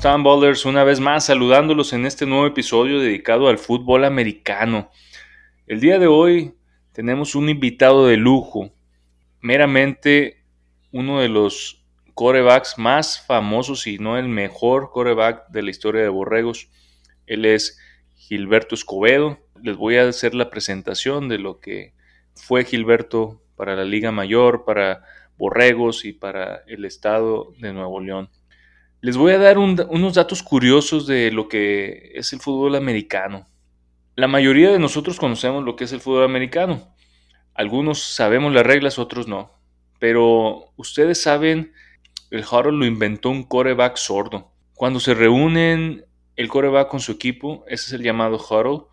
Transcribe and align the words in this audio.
Están, 0.00 0.22
Bowlers? 0.22 0.64
Una 0.64 0.82
vez 0.82 0.98
más 0.98 1.26
saludándolos 1.26 1.92
en 1.92 2.06
este 2.06 2.24
nuevo 2.24 2.46
episodio 2.46 3.00
dedicado 3.00 3.48
al 3.48 3.58
fútbol 3.58 4.06
americano. 4.06 4.90
El 5.66 5.78
día 5.78 5.98
de 5.98 6.06
hoy 6.06 6.54
tenemos 6.92 7.34
un 7.34 7.50
invitado 7.50 8.06
de 8.06 8.16
lujo, 8.16 8.70
meramente 9.42 10.42
uno 10.90 11.20
de 11.20 11.28
los 11.28 11.84
corebacks 12.14 12.78
más 12.78 13.26
famosos, 13.26 13.86
y 13.86 13.98
no 13.98 14.16
el 14.16 14.26
mejor 14.26 14.90
coreback 14.90 15.50
de 15.50 15.64
la 15.64 15.70
historia 15.70 16.00
de 16.00 16.08
Borregos. 16.08 16.70
Él 17.26 17.44
es 17.44 17.78
Gilberto 18.14 18.74
Escobedo. 18.74 19.38
Les 19.62 19.76
voy 19.76 19.98
a 19.98 20.08
hacer 20.08 20.34
la 20.34 20.48
presentación 20.48 21.28
de 21.28 21.36
lo 21.36 21.60
que 21.60 21.92
fue 22.34 22.64
Gilberto 22.64 23.42
para 23.54 23.76
la 23.76 23.84
Liga 23.84 24.12
Mayor, 24.12 24.64
para 24.64 25.04
Borregos 25.36 26.06
y 26.06 26.14
para 26.14 26.62
el 26.68 26.86
estado 26.86 27.52
de 27.58 27.74
Nuevo 27.74 28.00
León. 28.00 28.30
Les 29.02 29.16
voy 29.16 29.32
a 29.32 29.38
dar 29.38 29.56
unos 29.56 30.14
datos 30.14 30.42
curiosos 30.42 31.06
de 31.06 31.30
lo 31.30 31.48
que 31.48 32.12
es 32.16 32.34
el 32.34 32.40
fútbol 32.40 32.76
americano. 32.76 33.46
La 34.14 34.28
mayoría 34.28 34.70
de 34.70 34.78
nosotros 34.78 35.18
conocemos 35.18 35.64
lo 35.64 35.74
que 35.74 35.84
es 35.84 35.92
el 35.92 36.02
fútbol 36.02 36.24
americano. 36.24 36.94
Algunos 37.54 38.02
sabemos 38.02 38.52
las 38.52 38.66
reglas, 38.66 38.98
otros 38.98 39.26
no. 39.26 39.58
Pero 39.98 40.72
ustedes 40.76 41.22
saben, 41.22 41.72
el 42.30 42.44
huddle 42.44 42.72
lo 42.72 42.84
inventó 42.84 43.30
un 43.30 43.44
coreback 43.44 43.96
sordo. 43.96 44.52
Cuando 44.74 45.00
se 45.00 45.14
reúnen 45.14 46.04
el 46.36 46.48
coreback 46.48 46.88
con 46.88 47.00
su 47.00 47.12
equipo, 47.12 47.64
ese 47.68 47.86
es 47.86 47.92
el 47.94 48.02
llamado 48.02 48.36
huddle. 48.36 48.84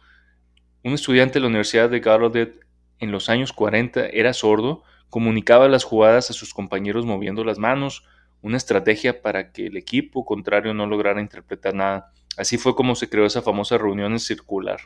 Un 0.86 0.94
estudiante 0.94 1.33
de 1.33 1.42
la 1.42 1.47
Universidad 1.47 1.89
de 1.89 1.99
Gallaudet 1.99 2.66
en 2.99 3.11
los 3.11 3.27
años 3.27 3.52
40 3.52 4.08
era 4.08 4.31
sordo, 4.31 4.83
comunicaba 5.09 5.67
las 5.67 5.83
jugadas 5.83 6.30
a 6.30 6.33
sus 6.33 6.53
compañeros 6.53 7.05
moviendo 7.05 7.44
las 7.44 7.59
manos, 7.59 8.05
una 8.47 8.57
estrategia 8.57 9.21
para 9.21 9.51
que 9.51 9.67
el 9.67 9.77
equipo 9.77 10.25
contrario 10.25 10.73
no 10.73 10.87
lograra 10.87 11.21
interpretar 11.21 11.75
nada. 11.75 12.11
Así 12.37 12.57
fue 12.57 12.75
como 12.75 12.95
se 12.95 13.09
creó 13.09 13.25
esa 13.25 13.41
famosa 13.41 13.77
reunión 13.77 14.13
en 14.13 14.19
circular. 14.19 14.79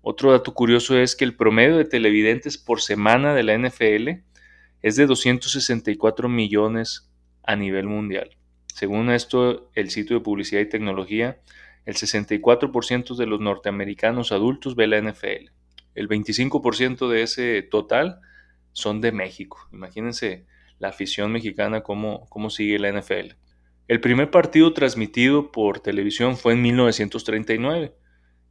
Otro 0.00 0.32
dato 0.32 0.52
curioso 0.54 0.98
es 0.98 1.14
que 1.14 1.24
el 1.24 1.36
promedio 1.36 1.76
de 1.76 1.84
televidentes 1.84 2.58
por 2.58 2.80
semana 2.80 3.34
de 3.34 3.42
la 3.44 3.56
NFL 3.56 4.24
es 4.82 4.96
de 4.96 5.06
264 5.06 6.28
millones 6.28 7.08
a 7.44 7.54
nivel 7.54 7.86
mundial. 7.86 8.36
Según 8.66 9.10
esto, 9.10 9.70
el 9.74 9.90
sitio 9.90 10.16
de 10.18 10.24
publicidad 10.24 10.60
y 10.60 10.68
tecnología, 10.68 11.40
el 11.84 11.94
64% 11.94 13.16
de 13.16 13.26
los 13.26 13.40
norteamericanos 13.40 14.32
adultos 14.32 14.74
ve 14.74 14.86
la 14.86 15.00
NFL. 15.00 15.50
El 15.94 16.08
25% 16.08 17.08
de 17.08 17.22
ese 17.22 17.62
total 17.62 18.20
son 18.72 19.00
de 19.00 19.12
México. 19.12 19.68
Imagínense 19.72 20.46
la 20.82 20.88
afición 20.88 21.30
mexicana, 21.30 21.82
cómo, 21.82 22.26
cómo 22.28 22.50
sigue 22.50 22.76
la 22.76 22.90
NFL. 22.90 23.36
El 23.86 24.00
primer 24.00 24.32
partido 24.32 24.74
transmitido 24.74 25.52
por 25.52 25.78
televisión 25.78 26.36
fue 26.36 26.54
en 26.54 26.62
1939 26.62 27.94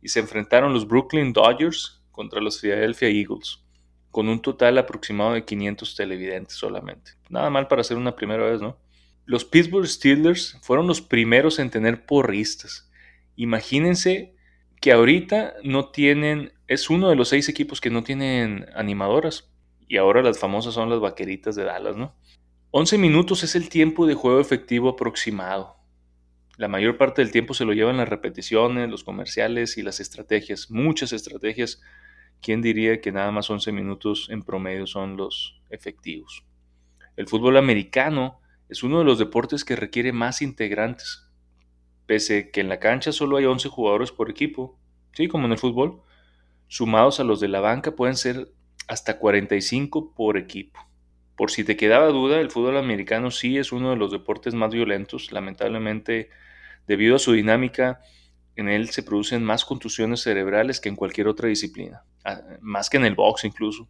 y 0.01 0.07
se 0.07 0.21
enfrentaron 0.21 0.73
los 0.73 0.87
Brooklyn 0.87 1.33
Dodgers 1.33 2.01
contra 2.09 2.39
los 2.39 2.61
Philadelphia 2.61 3.09
Eagles, 3.09 3.65
con 4.11 4.29
un 4.29 4.41
total 4.41 4.77
aproximado 4.77 5.33
de 5.33 5.43
500 5.43 5.93
televidentes 5.93 6.55
solamente. 6.55 7.11
Nada 7.29 7.49
mal 7.49 7.67
para 7.67 7.83
ser 7.83 7.97
una 7.97 8.15
primera 8.15 8.45
vez, 8.45 8.61
¿no? 8.61 8.77
Los 9.25 9.43
Pittsburgh 9.43 9.85
Steelers 9.87 10.57
fueron 10.61 10.87
los 10.87 11.01
primeros 11.01 11.59
en 11.59 11.69
tener 11.69 12.05
porristas. 12.05 12.89
Imagínense 13.35 14.35
que 14.79 14.93
ahorita 14.93 15.55
no 15.63 15.89
tienen, 15.89 16.53
es 16.67 16.89
uno 16.89 17.09
de 17.09 17.17
los 17.17 17.27
seis 17.27 17.49
equipos 17.49 17.81
que 17.81 17.89
no 17.89 18.03
tienen 18.03 18.67
animadoras. 18.73 19.51
Y 19.91 19.97
ahora 19.97 20.21
las 20.21 20.39
famosas 20.39 20.73
son 20.73 20.89
las 20.89 21.01
vaqueritas 21.01 21.53
de 21.55 21.65
Dallas, 21.65 21.97
¿no? 21.97 22.15
11 22.73 22.97
minutos 22.99 23.43
es 23.43 23.57
el 23.57 23.67
tiempo 23.67 24.07
de 24.07 24.13
juego 24.13 24.39
efectivo 24.39 24.87
aproximado. 24.87 25.75
La 26.55 26.69
mayor 26.69 26.95
parte 26.95 27.21
del 27.21 27.29
tiempo 27.29 27.53
se 27.53 27.65
lo 27.65 27.73
llevan 27.73 27.97
las 27.97 28.07
repeticiones, 28.07 28.89
los 28.89 29.03
comerciales 29.03 29.77
y 29.77 29.81
las 29.81 29.99
estrategias. 29.99 30.71
Muchas 30.71 31.11
estrategias. 31.11 31.81
¿Quién 32.41 32.61
diría 32.61 33.01
que 33.01 33.11
nada 33.11 33.29
más 33.31 33.49
11 33.49 33.73
minutos 33.73 34.29
en 34.31 34.41
promedio 34.43 34.87
son 34.87 35.17
los 35.17 35.59
efectivos? 35.69 36.45
El 37.17 37.27
fútbol 37.27 37.57
americano 37.57 38.39
es 38.69 38.83
uno 38.83 38.99
de 38.99 39.05
los 39.05 39.19
deportes 39.19 39.65
que 39.65 39.75
requiere 39.75 40.13
más 40.13 40.41
integrantes. 40.41 41.29
Pese 42.05 42.51
que 42.51 42.61
en 42.61 42.69
la 42.69 42.79
cancha 42.79 43.11
solo 43.11 43.35
hay 43.35 43.43
11 43.43 43.67
jugadores 43.67 44.13
por 44.13 44.29
equipo, 44.29 44.79
sí, 45.11 45.27
como 45.27 45.45
en 45.45 45.51
el 45.51 45.59
fútbol, 45.59 46.03
sumados 46.69 47.19
a 47.19 47.25
los 47.25 47.41
de 47.41 47.49
la 47.49 47.59
banca 47.59 47.97
pueden 47.97 48.15
ser 48.15 48.53
hasta 48.87 49.19
45 49.19 50.13
por 50.15 50.37
equipo. 50.37 50.79
Por 51.41 51.49
si 51.49 51.63
te 51.63 51.75
quedaba 51.75 52.09
duda, 52.09 52.39
el 52.39 52.51
fútbol 52.51 52.77
americano 52.77 53.31
sí 53.31 53.57
es 53.57 53.71
uno 53.71 53.89
de 53.89 53.95
los 53.95 54.11
deportes 54.11 54.53
más 54.53 54.71
violentos. 54.71 55.31
Lamentablemente, 55.31 56.29
debido 56.85 57.15
a 57.15 57.17
su 57.17 57.31
dinámica, 57.31 57.99
en 58.55 58.69
él 58.69 58.89
se 58.89 59.01
producen 59.01 59.43
más 59.43 59.65
contusiones 59.65 60.21
cerebrales 60.21 60.79
que 60.79 60.89
en 60.89 60.95
cualquier 60.95 61.27
otra 61.27 61.49
disciplina, 61.49 62.03
más 62.61 62.91
que 62.91 62.97
en 62.97 63.05
el 63.05 63.15
box 63.15 63.43
incluso. 63.45 63.89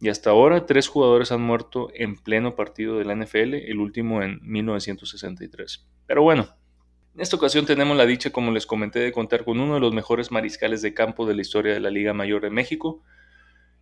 Y 0.00 0.10
hasta 0.10 0.30
ahora, 0.30 0.64
tres 0.64 0.86
jugadores 0.86 1.32
han 1.32 1.42
muerto 1.42 1.88
en 1.92 2.14
pleno 2.14 2.54
partido 2.54 2.96
de 2.98 3.04
la 3.04 3.16
NFL, 3.16 3.54
el 3.54 3.80
último 3.80 4.22
en 4.22 4.38
1963. 4.40 5.84
Pero 6.06 6.22
bueno, 6.22 6.54
en 7.16 7.20
esta 7.20 7.34
ocasión 7.34 7.66
tenemos 7.66 7.96
la 7.96 8.06
dicha, 8.06 8.30
como 8.30 8.52
les 8.52 8.64
comenté, 8.64 9.00
de 9.00 9.10
contar 9.10 9.44
con 9.44 9.58
uno 9.58 9.74
de 9.74 9.80
los 9.80 9.92
mejores 9.92 10.30
mariscales 10.30 10.82
de 10.82 10.94
campo 10.94 11.26
de 11.26 11.34
la 11.34 11.42
historia 11.42 11.74
de 11.74 11.80
la 11.80 11.90
Liga 11.90 12.14
Mayor 12.14 12.42
de 12.42 12.50
México, 12.50 13.02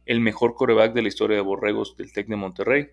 el 0.07 0.21
mejor 0.21 0.55
coreback 0.55 0.95
de 0.95 1.03
la 1.03 1.09
historia 1.09 1.37
de 1.37 1.43
Borregos 1.43 1.99
del 1.99 2.15
Tec 2.15 2.27
de 2.27 2.37
Monterrey, 2.37 2.89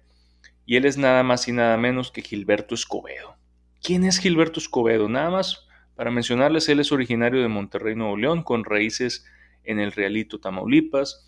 y 0.67 0.75
él 0.75 0.85
es 0.85 0.97
nada 0.97 1.23
más 1.23 1.47
y 1.47 1.53
nada 1.53 1.77
menos 1.77 2.11
que 2.11 2.21
Gilberto 2.21 2.75
Escobedo. 2.75 3.37
¿Quién 3.81 4.03
es 4.03 4.19
Gilberto 4.19 4.59
Escobedo? 4.59 5.09
Nada 5.09 5.31
más 5.31 5.65
para 5.95 6.11
mencionarles, 6.11 6.69
él 6.69 6.79
es 6.79 6.91
originario 6.91 7.41
de 7.41 7.47
Monterrey, 7.47 7.95
Nuevo 7.95 8.17
León, 8.17 8.43
con 8.43 8.65
raíces 8.65 9.25
en 9.63 9.79
el 9.79 9.93
Realito, 9.93 10.39
Tamaulipas. 10.39 11.23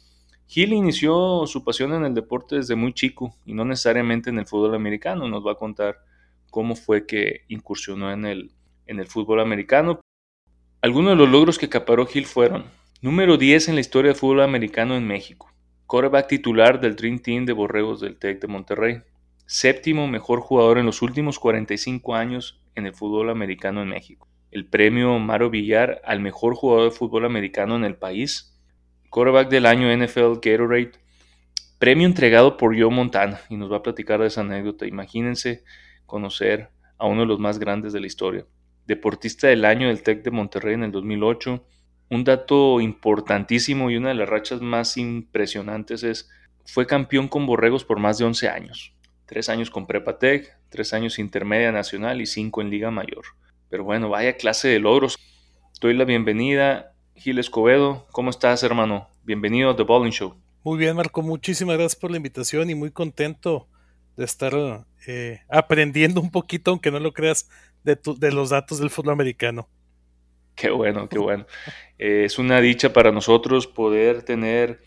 Gil 0.46 0.74
inició 0.74 1.48
su 1.48 1.64
pasión 1.64 1.94
en 1.94 2.06
el 2.06 2.14
deporte 2.14 2.58
desde 2.58 2.76
muy 2.76 2.94
chico 2.94 3.34
y 3.46 3.54
no 3.54 3.66
necesariamente 3.66 4.30
en 4.30 4.40
el 4.40 4.46
fútbol 4.46 4.76
americano. 4.76 5.28
Nos 5.28 5.46
va 5.46 5.54
a 5.54 5.56
contar 5.56 6.00
cómo 6.50 6.76
fue 6.76 7.08
que 7.08 7.46
incursionó 7.48 8.12
en 8.12 8.26
el, 8.26 8.52
en 8.88 9.00
el 9.00 9.08
fútbol 9.08 9.40
americano. 9.40 10.02
Algunos 10.82 11.12
de 11.12 11.16
los 11.16 11.30
logros 11.30 11.58
que 11.58 11.68
acaparó 11.68 12.06
Gil 12.06 12.26
fueron 12.26 12.66
número 13.02 13.38
10 13.38 13.70
en 13.70 13.76
la 13.76 13.82
historia 13.82 14.12
del 14.12 14.20
fútbol 14.20 14.42
americano 14.42 14.96
en 14.98 15.08
México, 15.08 15.50
Coreback 15.86 16.28
titular 16.28 16.82
del 16.82 16.96
Dream 16.96 17.20
Team 17.20 17.46
de 17.46 17.54
Borregos 17.54 18.02
del 18.02 18.18
TEC 18.18 18.42
de 18.42 18.48
Monterrey. 18.48 19.02
Séptimo 19.52 20.08
mejor 20.08 20.42
jugador 20.42 20.78
en 20.78 20.86
los 20.86 21.02
últimos 21.02 21.40
45 21.40 22.14
años 22.14 22.62
en 22.76 22.86
el 22.86 22.94
fútbol 22.94 23.32
americano 23.32 23.82
en 23.82 23.90
México. 23.90 24.28
El 24.52 24.68
premio 24.68 25.18
Maro 25.18 25.50
Villar 25.50 26.04
al 26.06 26.20
mejor 26.20 26.54
jugador 26.54 26.92
de 26.92 26.96
fútbol 26.96 27.26
americano 27.26 27.76
en 27.76 27.84
el 27.84 27.96
país. 27.96 28.56
Coreback 29.10 29.50
del 29.50 29.66
año 29.66 29.92
NFL 29.92 30.34
Gatorade. 30.40 30.92
Premio 31.80 32.06
entregado 32.06 32.58
por 32.58 32.80
Joe 32.80 32.92
Montana. 32.92 33.42
Y 33.50 33.58
nos 33.58 33.72
va 33.72 33.78
a 33.78 33.82
platicar 33.82 34.22
de 34.22 34.28
esa 34.28 34.42
anécdota. 34.42 34.86
Imagínense 34.86 35.64
conocer 36.06 36.70
a 37.00 37.08
uno 37.08 37.22
de 37.22 37.28
los 37.28 37.40
más 37.40 37.58
grandes 37.58 37.92
de 37.92 38.02
la 38.02 38.06
historia. 38.06 38.46
Deportista 38.86 39.48
del 39.48 39.66
año 39.66 39.88
del 39.88 40.04
TEC 40.04 40.22
de 40.22 40.30
Monterrey 40.30 40.76
en 40.76 40.84
el 40.84 40.92
2008 40.92 41.66
un 42.12 42.24
dato 42.24 42.82
importantísimo 42.82 43.90
y 43.90 43.98
una 43.98 44.10
de 44.10 44.16
las 44.16 44.30
rachas 44.30 44.62
más 44.62 44.96
impresionantes 44.98 46.04
es, 46.04 46.30
fue 46.66 46.86
campeón 46.86 47.28
con 47.28 47.48
Borregos 47.48 47.84
por 47.84 47.98
más 47.98 48.20
de 48.20 48.26
11 48.26 48.48
años. 48.48 48.94
Tres 49.30 49.48
años 49.48 49.70
con 49.70 49.86
Prepatec, 49.86 50.58
tres 50.70 50.92
años 50.92 51.20
Intermedia 51.20 51.72
Nacional 51.72 52.20
y 52.20 52.26
cinco 52.26 52.64
en 52.64 52.72
Liga 52.72 52.90
Mayor. 52.90 53.26
Pero 53.70 53.84
bueno, 53.84 54.10
vaya 54.10 54.38
clase 54.38 54.70
de 54.70 54.80
logros. 54.80 55.20
Doy 55.80 55.94
la 55.94 56.04
bienvenida, 56.04 56.96
Gil 57.14 57.38
Escobedo. 57.38 58.08
¿Cómo 58.12 58.32
estás, 58.32 58.64
hermano? 58.64 59.08
Bienvenido 59.24 59.70
a 59.70 59.76
The 59.76 59.84
Bowling 59.84 60.10
Show. 60.10 60.36
Muy 60.64 60.80
bien, 60.80 60.96
Marco. 60.96 61.22
Muchísimas 61.22 61.78
gracias 61.78 61.96
por 61.96 62.10
la 62.10 62.18
invitación 62.18 62.72
y 62.72 62.74
muy 62.74 62.90
contento 62.90 63.68
de 64.18 64.26
estar 64.26 64.84
eh, 65.06 65.42
aprendiendo 65.48 66.22
un 66.22 66.32
poquito, 66.32 66.72
aunque 66.72 66.90
no 66.90 67.00
lo 67.00 67.14
creas, 67.14 67.48
de, 67.84 68.00
de 68.18 68.32
los 68.32 68.50
datos 68.50 68.80
del 68.80 68.90
fútbol 68.90 69.14
americano. 69.14 69.70
Qué 70.56 70.72
bueno, 70.72 71.08
qué 71.08 71.20
bueno. 71.20 71.46
Eh, 72.00 72.24
es 72.24 72.40
una 72.40 72.62
dicha 72.62 72.94
para 72.94 73.12
nosotros 73.12 73.68
poder 73.68 74.24
tener 74.24 74.80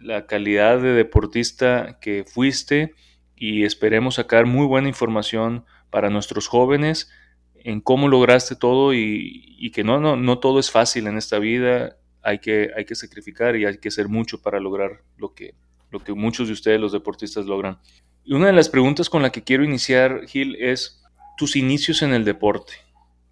la 0.00 0.26
calidad 0.26 0.80
de 0.80 0.94
deportista 0.94 1.98
que 2.00 2.24
fuiste 2.24 2.94
y 3.38 3.64
esperemos 3.64 4.16
sacar 4.16 4.46
muy 4.46 4.66
buena 4.66 4.88
información 4.88 5.64
para 5.90 6.10
nuestros 6.10 6.48
jóvenes 6.48 7.10
en 7.54 7.80
cómo 7.80 8.08
lograste 8.08 8.56
todo 8.56 8.94
y, 8.94 9.70
que 9.72 9.84
no, 9.84 10.00
no, 10.00 10.16
no 10.16 10.38
todo 10.38 10.58
es 10.58 10.70
fácil 10.70 11.06
en 11.06 11.16
esta 11.16 11.38
vida, 11.38 11.96
hay 12.22 12.38
que, 12.38 12.70
hay 12.76 12.84
que 12.84 12.94
sacrificar 12.94 13.56
y 13.56 13.64
hay 13.64 13.78
que 13.78 13.88
hacer 13.88 14.08
mucho 14.08 14.40
para 14.42 14.60
lograr 14.60 15.02
lo 15.16 15.34
que, 15.34 15.54
lo 15.90 16.00
que 16.00 16.12
muchos 16.12 16.48
de 16.48 16.54
ustedes 16.54 16.80
los 16.80 16.92
deportistas 16.92 17.46
logran. 17.46 17.78
Y 18.24 18.34
una 18.34 18.46
de 18.46 18.52
las 18.52 18.68
preguntas 18.68 19.08
con 19.08 19.22
la 19.22 19.30
que 19.30 19.44
quiero 19.44 19.64
iniciar, 19.64 20.26
Gil, 20.26 20.56
es 20.56 21.02
tus 21.36 21.56
inicios 21.56 22.02
en 22.02 22.12
el 22.12 22.24
deporte. 22.24 22.74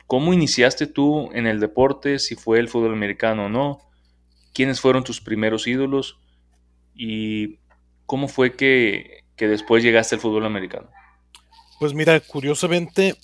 ¿Cómo 0.07 0.33
iniciaste 0.33 0.87
tú 0.87 1.31
en 1.33 1.47
el 1.47 1.59
deporte? 1.59 2.19
Si 2.19 2.37
fue 2.37 2.61
el 2.61 2.69
fútbol 2.69 2.93
americano 2.93 3.47
o 3.47 3.49
no. 3.49 3.81
¿Quiénes 4.55 4.81
fueron 4.81 5.03
tus 5.03 5.21
primeros 5.21 5.67
ídolos? 5.67 6.21
¿Y 6.95 7.59
cómo 8.07 8.29
fue 8.29 8.55
que, 8.55 9.16
que 9.37 9.49
después 9.49 9.83
llegaste 9.83 10.17
al 10.17 10.21
fútbol 10.21 10.47
americano? 10.47 10.89
Pues 11.79 11.93
mira, 11.93 12.19
curiosamente, 12.21 13.17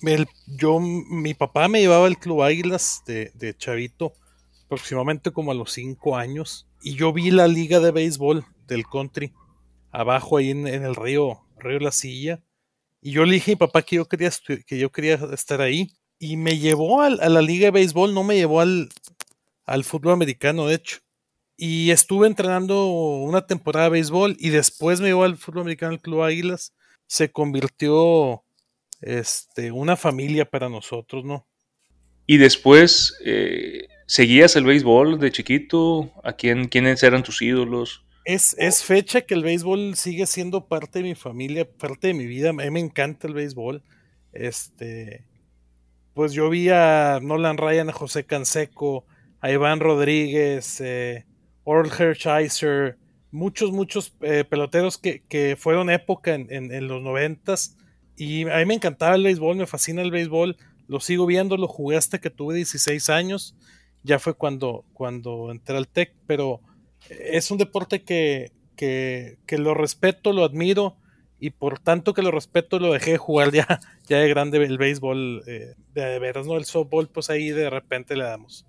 yo, 0.45 0.79
mi 0.79 1.33
papá 1.33 1.67
me 1.67 1.81
llevaba 1.81 2.05
al 2.05 2.19
Club 2.19 2.43
Águilas 2.43 3.01
de, 3.07 3.31
de, 3.33 3.57
Chavito, 3.57 4.13
aproximadamente 4.65 5.31
como 5.31 5.51
a 5.51 5.55
los 5.55 5.71
cinco 5.71 6.15
años, 6.15 6.67
y 6.83 6.95
yo 6.95 7.11
vi 7.13 7.31
la 7.31 7.47
liga 7.47 7.79
de 7.79 7.91
béisbol 7.91 8.45
del 8.67 8.85
country, 8.85 9.33
abajo 9.91 10.37
ahí 10.37 10.51
en, 10.51 10.67
el 10.67 10.95
río, 10.95 11.41
río 11.57 11.79
La 11.79 11.91
Silla, 11.91 12.43
y 13.01 13.11
yo 13.11 13.25
le 13.25 13.33
dije 13.33 13.51
a 13.51 13.55
mi 13.55 13.57
papá 13.57 13.81
que 13.81 13.95
yo 13.95 14.05
quería, 14.05 14.29
que 14.67 14.77
yo 14.77 14.91
quería 14.91 15.15
estar 15.33 15.59
ahí, 15.59 15.87
y 16.19 16.37
me 16.37 16.59
llevó 16.59 17.01
a, 17.01 17.09
la 17.09 17.41
liga 17.41 17.65
de 17.65 17.71
béisbol, 17.71 18.13
no 18.13 18.23
me 18.23 18.35
llevó 18.35 18.61
al, 18.61 18.89
al 19.65 19.83
fútbol 19.83 20.13
americano, 20.13 20.67
de 20.67 20.75
hecho. 20.75 20.99
Y 21.55 21.91
estuve 21.91 22.27
entrenando 22.27 22.87
una 22.87 23.45
temporada 23.45 23.85
de 23.85 23.91
béisbol 23.91 24.35
y 24.39 24.49
después 24.49 24.99
me 24.99 25.07
llevó 25.07 25.23
al 25.23 25.37
fútbol 25.37 25.61
americano 25.61 25.93
al 25.93 26.01
Club 26.01 26.23
Águilas. 26.23 26.73
Se 27.07 27.31
convirtió 27.31 28.43
este, 29.01 29.71
una 29.71 29.95
familia 29.95 30.49
para 30.49 30.69
nosotros, 30.69 31.23
¿no? 31.23 31.47
Y 32.25 32.37
después, 32.37 33.17
eh, 33.25 33.87
¿seguías 34.07 34.55
el 34.55 34.65
béisbol 34.65 35.19
de 35.19 35.31
chiquito? 35.31 36.11
¿A 36.23 36.33
quién, 36.33 36.67
quiénes 36.67 37.03
eran 37.03 37.23
tus 37.23 37.41
ídolos? 37.41 38.05
Es, 38.25 38.55
es, 38.57 38.83
fecha 38.83 39.21
que 39.21 39.33
el 39.33 39.43
béisbol 39.43 39.95
sigue 39.95 40.25
siendo 40.25 40.67
parte 40.67 40.99
de 40.99 41.03
mi 41.03 41.15
familia, 41.15 41.69
parte 41.69 42.07
de 42.07 42.13
mi 42.13 42.25
vida. 42.25 42.49
A 42.49 42.53
mí 42.53 42.69
me 42.71 42.79
encanta 42.79 43.27
el 43.27 43.33
béisbol. 43.33 43.83
Este, 44.31 45.25
pues 46.13 46.31
yo 46.31 46.49
vi 46.49 46.69
a 46.69 47.19
Nolan 47.21 47.57
Ryan, 47.57 47.89
a 47.89 47.93
José 47.93 48.25
Canseco, 48.25 49.05
a 49.41 49.51
Iván 49.51 49.81
Rodríguez, 49.81 50.79
eh, 50.79 51.25
Earl 51.65 51.89
Hershiser, 51.89 52.97
muchos, 53.31 53.71
muchos 53.71 54.13
eh, 54.21 54.43
peloteros 54.43 54.97
que, 54.97 55.23
que, 55.27 55.55
fueron 55.55 55.89
época 55.89 56.35
en, 56.35 56.49
en, 56.51 56.87
los 56.87 57.01
noventas. 57.01 57.77
Y 58.15 58.47
a 58.47 58.57
mí 58.57 58.65
me 58.65 58.75
encantaba 58.75 59.15
el 59.15 59.23
béisbol, 59.23 59.57
me 59.57 59.65
fascina 59.65 60.01
el 60.01 60.11
béisbol, 60.11 60.57
lo 60.87 60.99
sigo 60.99 61.25
viendo, 61.25 61.57
lo 61.57 61.67
jugué 61.67 61.97
hasta 61.97 62.19
que 62.19 62.29
tuve 62.29 62.55
16 62.55 63.09
años, 63.09 63.55
ya 64.03 64.19
fue 64.19 64.35
cuando, 64.35 64.85
cuando 64.93 65.51
entré 65.51 65.75
al 65.77 65.87
TEC, 65.87 66.13
pero 66.27 66.61
es 67.09 67.49
un 67.49 67.57
deporte 67.57 68.03
que, 68.03 68.51
que, 68.75 69.39
que 69.47 69.57
lo 69.57 69.73
respeto, 69.73 70.31
lo 70.31 70.43
admiro, 70.43 70.97
y 71.39 71.49
por 71.49 71.79
tanto 71.79 72.13
que 72.13 72.21
lo 72.21 72.31
respeto 72.31 72.79
lo 72.79 72.93
dejé 72.93 73.17
jugar 73.17 73.51
ya, 73.51 73.67
ya 74.07 74.19
de 74.19 74.29
grande 74.29 74.63
el 74.63 74.77
béisbol 74.77 75.43
eh, 75.47 75.73
de 75.93 76.19
veras, 76.19 76.45
¿no? 76.45 76.55
El 76.55 76.65
softball, 76.65 77.09
pues 77.09 77.29
ahí 77.29 77.49
de 77.49 77.69
repente 77.69 78.15
le 78.15 78.23
damos. 78.23 78.65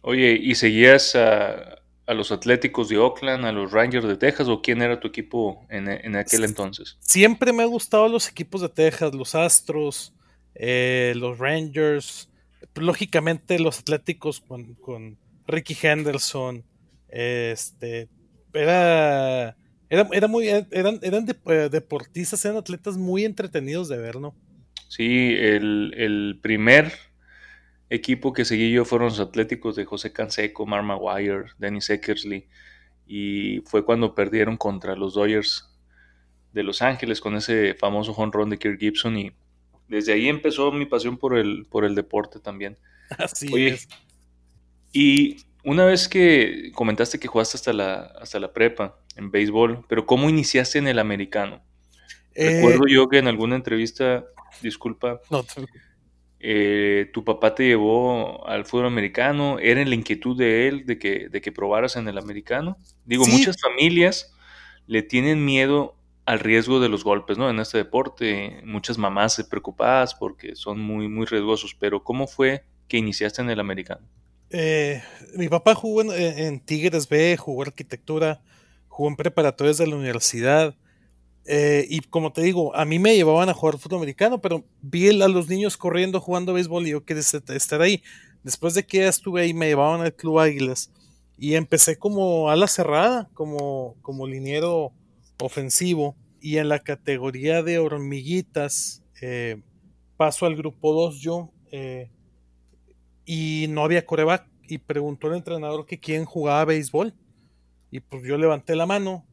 Oye, 0.00 0.38
¿y 0.40 0.54
seguías 0.54 1.14
a, 1.16 1.81
a 2.06 2.14
los 2.14 2.32
Atléticos 2.32 2.88
de 2.88 2.98
Oakland, 2.98 3.44
a 3.44 3.52
los 3.52 3.72
Rangers 3.72 4.06
de 4.06 4.16
Texas 4.16 4.48
o 4.48 4.60
quién 4.60 4.82
era 4.82 5.00
tu 5.00 5.08
equipo 5.08 5.64
en, 5.70 5.88
en 5.88 6.16
aquel 6.16 6.44
entonces? 6.44 6.96
Siempre 7.00 7.52
me 7.52 7.62
han 7.62 7.70
gustado 7.70 8.08
los 8.08 8.28
equipos 8.28 8.60
de 8.60 8.68
Texas, 8.68 9.14
los 9.14 9.34
Astros, 9.34 10.12
eh, 10.54 11.12
los 11.16 11.38
Rangers, 11.38 12.28
lógicamente 12.74 13.58
los 13.58 13.80
Atléticos 13.80 14.40
con, 14.40 14.74
con 14.74 15.16
Ricky 15.46 15.76
Henderson, 15.80 16.64
este, 17.08 18.08
era 18.52 19.56
era, 19.92 20.26
muy, 20.26 20.48
eran, 20.48 20.98
eran 21.02 21.26
eh, 21.28 21.68
deportistas, 21.70 22.42
eran 22.46 22.56
atletas 22.56 22.96
muy 22.96 23.26
entretenidos 23.26 23.90
de 23.90 23.98
ver, 23.98 24.16
¿no? 24.16 24.34
Sí, 24.88 25.34
el, 25.36 26.38
primer 26.42 26.92
equipo 27.92 28.32
que 28.32 28.44
seguí 28.44 28.72
yo 28.72 28.84
fueron 28.84 29.08
los 29.08 29.20
Atléticos 29.20 29.76
de 29.76 29.84
José 29.84 30.12
Canseco, 30.12 30.64
Mark 30.64 30.84
Maguire, 30.84 31.50
Dennis 31.58 31.90
Eckersley, 31.90 32.46
y 33.06 33.60
fue 33.66 33.84
cuando 33.84 34.14
perdieron 34.14 34.56
contra 34.56 34.96
los 34.96 35.14
Dodgers 35.14 35.68
de 36.52 36.62
Los 36.62 36.80
Ángeles 36.80 37.20
con 37.20 37.36
ese 37.36 37.74
famoso 37.74 38.14
run 38.32 38.50
de 38.50 38.58
Kirk 38.58 38.78
Gibson 38.78 39.18
y 39.18 39.32
desde 39.88 40.14
ahí 40.14 40.28
empezó 40.28 40.72
mi 40.72 40.86
pasión 40.86 41.18
por 41.18 41.36
el, 41.36 41.66
por 41.68 41.84
el 41.84 41.94
deporte 41.94 42.40
también. 42.40 42.78
Así 43.18 43.66
es. 43.66 43.88
Y 44.92 45.44
una 45.64 45.84
vez 45.84 46.08
que 46.08 46.72
comentaste 46.74 47.18
que 47.18 47.28
jugaste 47.28 47.58
hasta 47.58 47.74
la, 47.74 48.02
hasta 48.20 48.40
la 48.40 48.52
prepa 48.54 48.98
en 49.16 49.30
béisbol, 49.30 49.84
pero 49.88 50.06
¿cómo 50.06 50.30
iniciaste 50.30 50.78
en 50.78 50.88
el 50.88 50.98
americano? 50.98 51.62
Eh, 52.34 52.56
Recuerdo 52.56 52.86
yo 52.88 53.08
que 53.08 53.18
en 53.18 53.28
alguna 53.28 53.56
entrevista, 53.56 54.24
disculpa, 54.62 55.20
eh, 56.44 57.08
tu 57.12 57.24
papá 57.24 57.54
te 57.54 57.64
llevó 57.64 58.46
al 58.48 58.64
fútbol 58.64 58.86
americano, 58.86 59.60
¿era 59.60 59.84
la 59.84 59.94
inquietud 59.94 60.36
de 60.36 60.66
él 60.66 60.86
de 60.86 60.98
que, 60.98 61.28
de 61.28 61.40
que 61.40 61.52
probaras 61.52 61.94
en 61.94 62.08
el 62.08 62.18
americano? 62.18 62.76
Digo, 63.04 63.24
muchas 63.26 63.60
familias 63.60 64.34
le 64.88 65.02
tienen 65.02 65.44
miedo 65.44 65.96
al 66.24 66.40
riesgo 66.40 66.80
de 66.80 66.88
los 66.88 67.04
golpes, 67.04 67.38
¿no? 67.38 67.48
En 67.48 67.60
este 67.60 67.78
deporte, 67.78 68.60
muchas 68.64 68.98
mamás 68.98 69.34
se 69.34 69.44
preocupadas 69.44 70.14
porque 70.16 70.56
son 70.56 70.80
muy, 70.80 71.08
muy 71.08 71.26
riesgosos, 71.26 71.76
pero 71.78 72.02
¿cómo 72.02 72.26
fue 72.26 72.64
que 72.88 72.96
iniciaste 72.96 73.40
en 73.40 73.50
el 73.50 73.60
americano? 73.60 74.08
Eh, 74.50 75.00
mi 75.36 75.48
papá 75.48 75.76
jugó 75.76 76.02
en, 76.12 76.60
Tigres 76.60 77.08
B, 77.08 77.36
jugó 77.36 77.62
arquitectura, 77.62 78.42
jugó 78.88 79.08
en 79.08 79.16
preparatorias 79.16 79.78
de 79.78 79.86
la 79.86 79.96
universidad. 79.96 80.74
Eh, 81.44 81.86
y 81.88 82.00
como 82.00 82.32
te 82.32 82.42
digo, 82.42 82.74
a 82.76 82.84
mí 82.84 82.98
me 82.98 83.14
llevaban 83.16 83.48
a 83.48 83.54
jugar 83.54 83.78
fútbol 83.78 83.98
americano, 83.98 84.40
pero 84.40 84.64
vi 84.80 85.08
a 85.08 85.28
los 85.28 85.48
niños 85.48 85.76
corriendo, 85.76 86.20
jugando 86.20 86.52
béisbol 86.52 86.86
y 86.86 86.90
yo 86.90 87.04
quería 87.04 87.22
estar 87.22 87.82
ahí. 87.82 88.02
Después 88.42 88.74
de 88.74 88.84
que 88.84 88.98
ya 88.98 89.08
estuve 89.08 89.42
ahí, 89.42 89.54
me 89.54 89.66
llevaban 89.66 90.00
al 90.00 90.14
Club 90.14 90.38
Águilas 90.38 90.90
y 91.36 91.54
empecé 91.54 91.98
como 91.98 92.50
ala 92.50 92.66
cerrada, 92.66 93.28
como, 93.34 93.96
como 94.02 94.26
liniero 94.26 94.92
ofensivo. 95.40 96.16
Y 96.40 96.58
en 96.58 96.68
la 96.68 96.80
categoría 96.80 97.62
de 97.62 97.78
hormiguitas, 97.78 99.02
eh, 99.20 99.62
paso 100.16 100.46
al 100.46 100.56
grupo 100.56 100.92
2 100.92 101.20
yo 101.20 101.50
y 103.24 103.66
no 103.68 103.84
había 103.84 104.06
coreback. 104.06 104.48
Y 104.68 104.78
preguntó 104.78 105.28
el 105.28 105.34
entrenador 105.36 105.86
que 105.86 105.98
quién 105.98 106.24
jugaba 106.24 106.64
béisbol. 106.64 107.14
Y 107.90 108.00
pues 108.00 108.22
yo 108.24 108.38
levanté 108.38 108.74
la 108.74 108.86
mano. 108.86 109.26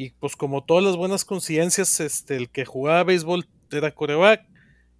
Y 0.00 0.12
pues 0.18 0.34
como 0.34 0.64
todas 0.64 0.82
las 0.82 0.96
buenas 0.96 1.26
coincidencias, 1.26 2.00
este, 2.00 2.34
el 2.34 2.48
que 2.48 2.64
jugaba 2.64 3.04
béisbol 3.04 3.46
era 3.70 3.90
coreback, 3.90 4.46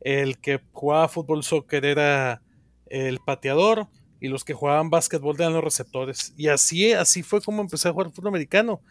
el 0.02 0.38
que 0.38 0.60
jugaba 0.72 1.08
fútbol 1.08 1.42
soccer 1.42 1.86
era 1.86 2.42
el 2.84 3.18
pateador, 3.20 3.88
y 4.20 4.28
los 4.28 4.44
que 4.44 4.52
jugaban 4.52 4.90
básquetbol 4.90 5.36
eran 5.36 5.54
los 5.54 5.64
receptores. 5.64 6.34
Y 6.36 6.48
así, 6.48 6.92
así 6.92 7.22
fue 7.22 7.40
como 7.40 7.62
empecé 7.62 7.88
a 7.88 7.92
jugar 7.92 8.10
fútbol 8.10 8.28
americano. 8.28 8.82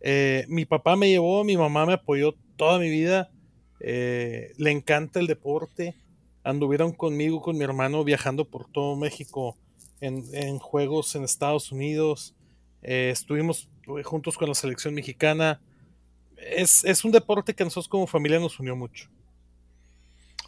Eh, 0.00 0.46
mi 0.48 0.64
papá 0.64 0.96
me 0.96 1.08
llevó, 1.08 1.44
mi 1.44 1.56
mamá 1.56 1.86
me 1.86 1.92
apoyó 1.92 2.34
toda 2.56 2.80
mi 2.80 2.90
vida. 2.90 3.30
Eh, 3.78 4.54
le 4.56 4.72
encanta 4.72 5.20
el 5.20 5.28
deporte 5.28 5.94
anduvieron 6.42 6.90
conmigo, 6.90 7.40
con 7.40 7.56
mi 7.56 7.62
hermano, 7.62 8.02
viajando 8.02 8.44
por 8.44 8.68
todo 8.68 8.96
México 8.96 9.56
en, 10.00 10.58
juegos 10.58 11.14
en 11.14 11.22
Estados 11.22 11.70
Unidos. 11.70 12.34
Eh, 12.82 13.10
estuvimos 13.12 13.68
juntos 14.04 14.36
con 14.36 14.48
la 14.48 14.54
selección 14.54 14.94
mexicana. 14.94 15.60
Es, 16.36 16.84
es, 16.84 17.04
un 17.04 17.12
deporte 17.12 17.54
que 17.54 17.64
nosotros 17.64 17.88
como 17.88 18.06
familia 18.06 18.40
nos 18.40 18.58
unió 18.58 18.74
mucho. 18.74 19.08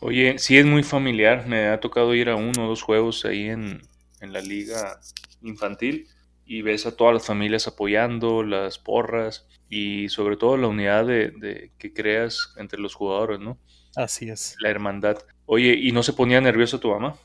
Oye, 0.00 0.38
sí 0.38 0.58
es 0.58 0.66
muy 0.66 0.82
familiar. 0.82 1.46
Me 1.46 1.68
ha 1.68 1.80
tocado 1.80 2.14
ir 2.14 2.28
a 2.28 2.36
uno 2.36 2.64
o 2.64 2.68
dos 2.68 2.82
juegos 2.82 3.24
ahí 3.24 3.48
en, 3.48 3.82
en 4.20 4.32
la 4.32 4.40
liga 4.40 5.00
infantil 5.42 6.08
y 6.46 6.62
ves 6.62 6.86
a 6.86 6.96
todas 6.96 7.14
las 7.14 7.26
familias 7.26 7.66
apoyando, 7.66 8.42
las 8.42 8.78
porras 8.78 9.46
y 9.70 10.08
sobre 10.08 10.36
todo 10.36 10.56
la 10.56 10.68
unidad 10.68 11.06
de, 11.06 11.30
de, 11.30 11.72
que 11.78 11.92
creas 11.92 12.54
entre 12.56 12.80
los 12.80 12.94
jugadores, 12.94 13.40
¿no? 13.40 13.58
Así 13.96 14.28
es. 14.28 14.56
La 14.60 14.70
hermandad. 14.70 15.18
Oye, 15.46 15.74
¿y 15.74 15.92
no 15.92 16.02
se 16.02 16.12
ponía 16.12 16.40
nervioso 16.40 16.80
tu 16.80 16.90
mamá? 16.90 17.16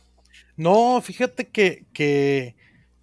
No, 0.55 1.01
fíjate 1.01 1.47
que, 1.47 1.85
que 1.93 2.55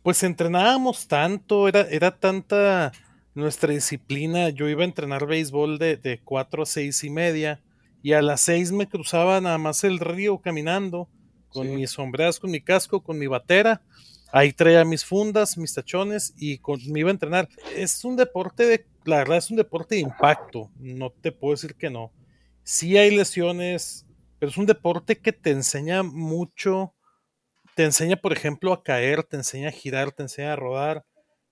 pues 0.07 0.23
entrenábamos 0.23 1.09
tanto, 1.09 1.67
era, 1.67 1.81
era 1.81 2.17
tanta 2.17 2.93
nuestra 3.35 3.73
disciplina. 3.73 4.51
Yo 4.51 4.69
iba 4.69 4.83
a 4.83 4.85
entrenar 4.85 5.27
béisbol 5.27 5.81
de, 5.81 5.97
de 5.97 6.21
4 6.23 6.63
a 6.63 6.67
seis 6.67 7.03
y 7.03 7.11
media 7.11 7.61
y 8.05 8.13
a 8.13 8.23
las 8.23 8.43
6 8.43 8.71
me 8.71 8.89
cruzaba 8.89 9.41
nada 9.41 9.59
más 9.59 9.83
el 9.83 9.99
río 9.99 10.39
caminando 10.39 11.09
con 11.49 11.75
mis 11.75 11.91
sombreras, 11.91 12.39
con 12.39 12.53
mi 12.53 12.61
casco, 12.61 13.03
con 13.03 13.19
mi 13.19 13.27
batera. 13.27 13.83
Ahí 14.31 14.53
traía 14.53 14.85
mis 14.85 15.05
fundas, 15.05 15.59
mis 15.59 15.75
tachones 15.75 16.35
y 16.39 16.59
con, 16.59 16.79
me 16.87 17.01
iba 17.01 17.11
a 17.11 17.15
entrenar. 17.15 17.49
Es 17.75 18.05
un 18.05 18.15
deporte 18.15 18.65
de, 18.65 18.87
la 19.07 19.17
verdad 19.17 19.39
es 19.39 19.51
un 19.51 19.57
deporte 19.57 19.97
de 19.97 20.03
impacto, 20.03 20.71
no 20.79 21.11
te 21.11 21.33
puedo 21.33 21.55
decir 21.55 21.75
que 21.75 21.91
no 21.91 22.13
sí 22.63 22.97
hay 22.97 23.11
lesiones, 23.11 24.07
pero 24.39 24.51
es 24.51 24.57
un 24.57 24.67
deporte 24.67 25.19
que 25.19 25.33
te 25.33 25.51
enseña 25.51 26.05
mucho, 26.05 26.95
te 27.77 27.85
enseña, 27.85 28.17
por 28.17 28.33
ejemplo, 28.33 28.73
a 28.73 28.83
caer, 28.83 29.23
te 29.23 29.37
enseña 29.37 29.69
a 29.69 29.73
girar, 29.73 30.11
te 30.11 30.23
enseña 30.23 30.55
a 30.55 30.57
rodar, 30.57 31.05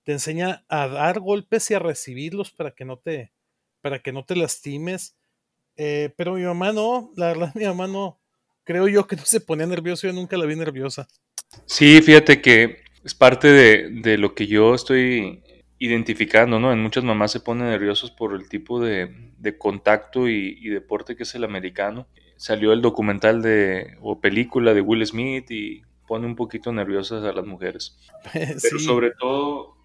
te 0.04 0.12
enseña 0.12 0.64
a 0.68 0.88
dar 0.88 1.20
golpes 1.20 1.70
y 1.70 1.74
a 1.74 1.78
recibirlos 1.78 2.50
para 2.50 2.70
que 2.70 2.86
no 2.86 2.96
te, 2.96 3.30
para 3.82 3.98
que 3.98 4.10
no 4.10 4.24
te 4.24 4.34
lastimes. 4.34 5.16
Eh, 5.76 6.14
pero 6.16 6.32
mi 6.32 6.42
mamá 6.42 6.72
no, 6.72 7.12
la 7.16 7.26
verdad 7.26 7.52
mi 7.54 7.66
mamá 7.66 7.86
no, 7.88 8.18
creo 8.64 8.88
yo 8.88 9.06
que 9.06 9.16
no 9.16 9.24
se 9.26 9.40
ponía 9.40 9.66
nerviosa, 9.66 10.06
yo 10.06 10.14
nunca 10.14 10.38
la 10.38 10.46
vi 10.46 10.56
nerviosa. 10.56 11.06
Sí, 11.66 12.00
fíjate 12.00 12.40
que 12.40 12.78
es 13.04 13.14
parte 13.14 13.48
de, 13.48 13.90
de 13.90 14.16
lo 14.16 14.34
que 14.34 14.46
yo 14.46 14.74
estoy 14.74 15.42
identificando, 15.78 16.58
¿no? 16.58 16.72
En 16.72 16.80
muchas 16.80 17.04
mamás 17.04 17.32
se 17.32 17.40
ponen 17.40 17.68
nerviosos 17.68 18.10
por 18.10 18.34
el 18.34 18.48
tipo 18.48 18.80
de, 18.80 19.32
de 19.36 19.58
contacto 19.58 20.26
y, 20.26 20.56
y, 20.58 20.70
deporte 20.70 21.16
que 21.16 21.24
es 21.24 21.34
el 21.34 21.44
americano. 21.44 22.08
Salió 22.38 22.72
el 22.72 22.80
documental 22.80 23.42
de, 23.42 23.98
o 24.00 24.22
película 24.22 24.72
de 24.72 24.80
Will 24.80 25.04
Smith 25.04 25.50
y 25.50 25.82
pone 26.06 26.26
un 26.26 26.36
poquito 26.36 26.72
nerviosas 26.72 27.24
a 27.24 27.32
las 27.32 27.46
mujeres. 27.46 27.96
Pero 28.32 28.78
sobre 28.78 29.12
todo 29.12 29.76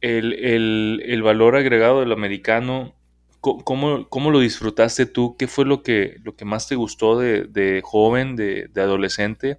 el, 0.00 0.32
el, 0.34 1.02
el, 1.04 1.22
valor 1.22 1.56
agregado 1.56 2.00
del 2.00 2.12
americano, 2.12 2.94
¿cómo, 3.40 4.08
¿cómo, 4.08 4.30
lo 4.30 4.40
disfrutaste 4.40 5.06
tú? 5.06 5.36
¿Qué 5.36 5.46
fue 5.46 5.64
lo 5.64 5.82
que, 5.82 6.16
lo 6.22 6.36
que 6.36 6.44
más 6.44 6.68
te 6.68 6.76
gustó 6.76 7.18
de, 7.18 7.44
de 7.44 7.80
joven, 7.82 8.36
de, 8.36 8.68
de 8.68 8.80
adolescente? 8.80 9.58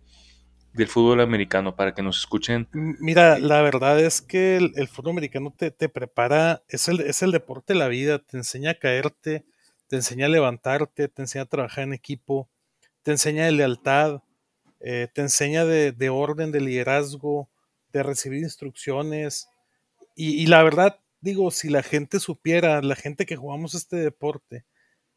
del 0.73 0.88
fútbol 0.88 1.19
americano 1.21 1.75
para 1.75 1.93
que 1.93 2.03
nos 2.03 2.19
escuchen. 2.19 2.67
Mira, 2.71 3.39
la 3.39 3.61
verdad 3.61 3.99
es 3.99 4.21
que 4.21 4.57
el, 4.57 4.71
el 4.75 4.88
fútbol 4.88 5.11
americano 5.11 5.53
te, 5.55 5.71
te, 5.71 5.89
prepara, 5.89 6.63
es 6.67 6.88
el, 6.88 7.01
es 7.01 7.21
el 7.21 7.31
deporte 7.31 7.73
de 7.73 7.79
la 7.79 7.88
vida, 7.88 8.19
te 8.19 8.38
enseña 8.38 8.71
a 8.71 8.75
caerte, 8.75 9.45
te 9.88 9.95
enseña 9.95 10.27
a 10.27 10.29
levantarte, 10.29 11.07
te 11.07 11.21
enseña 11.21 11.43
a 11.43 11.47
trabajar 11.47 11.85
en 11.85 11.93
equipo, 11.93 12.49
te 13.01 13.11
enseña 13.11 13.45
de 13.45 13.51
lealtad, 13.51 14.21
eh, 14.79 15.07
te 15.13 15.21
enseña 15.21 15.65
de, 15.65 15.91
de, 15.91 16.09
orden, 16.09 16.51
de 16.51 16.62
liderazgo, 16.62 17.50
de 17.91 18.03
recibir 18.03 18.43
instrucciones. 18.43 19.50
Y, 20.15 20.41
y 20.41 20.48
la 20.48 20.63
verdad, 20.63 21.00
digo, 21.21 21.51
si 21.51 21.69
la 21.69 21.83
gente 21.83 22.19
supiera, 22.19 22.81
la 22.81 22.95
gente 22.95 23.25
que 23.25 23.36
jugamos 23.36 23.74
este 23.75 23.98
deporte, 23.98 24.65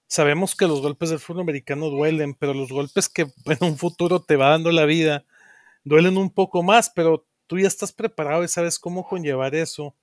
sabemos 0.06 0.54
que 0.54 0.66
los 0.66 0.82
golpes 0.82 1.10
del 1.10 1.20
fútbol 1.20 1.42
americano 1.42 1.88
duelen, 1.88 2.34
pero 2.34 2.54
los 2.54 2.70
golpes 2.70 3.08
que 3.08 3.22
en 3.46 3.58
un 3.60 3.78
futuro 3.78 4.20
te 4.20 4.36
va 4.36 4.50
dando 4.50 4.72
la 4.72 4.84
vida, 4.84 5.24
duelen 5.84 6.16
un 6.18 6.30
poco 6.30 6.62
más, 6.62 6.90
pero 6.90 7.26
tú 7.46 7.58
ya 7.58 7.68
estás 7.68 7.92
preparado 7.92 8.44
y 8.44 8.48
sabes 8.48 8.78
cómo 8.78 9.06
conllevar 9.06 9.54
eso 9.54 9.94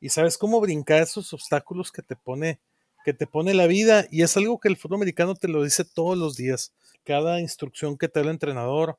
y 0.00 0.10
sabes 0.10 0.38
cómo 0.38 0.60
brincar 0.60 1.02
esos 1.02 1.32
obstáculos 1.32 1.90
que 1.92 2.02
te 2.02 2.16
pone 2.16 2.60
que 3.04 3.12
te 3.12 3.26
pone 3.26 3.52
la 3.52 3.66
vida 3.66 4.06
y 4.10 4.22
es 4.22 4.36
algo 4.36 4.58
que 4.58 4.68
el 4.68 4.78
fútbol 4.78 4.96
americano 4.96 5.34
te 5.34 5.46
lo 5.46 5.62
dice 5.62 5.84
todos 5.84 6.16
los 6.16 6.36
días. 6.36 6.72
Cada 7.04 7.38
instrucción 7.38 7.98
que 7.98 8.08
te 8.08 8.18
da 8.18 8.24
el 8.24 8.30
entrenador, 8.30 8.98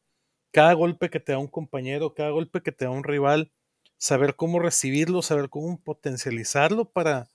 cada 0.55 0.71
golpe 0.71 1.09
que 1.09 1.19
te 1.19 1.33
da 1.33 1.37
un 1.37 1.49
compañero, 1.49 2.13
cada 2.13 2.29
golpe 2.29 2.61
que 2.61 2.71
te 2.71 2.85
da 2.85 2.91
un 2.91 3.03
rival, 3.03 3.51
saber 3.97 4.37
cómo 4.37 4.59
recibirlo, 4.59 5.21
saber 5.21 5.49
cómo 5.49 5.77
potencializarlo 5.83 6.85
para 6.85 7.29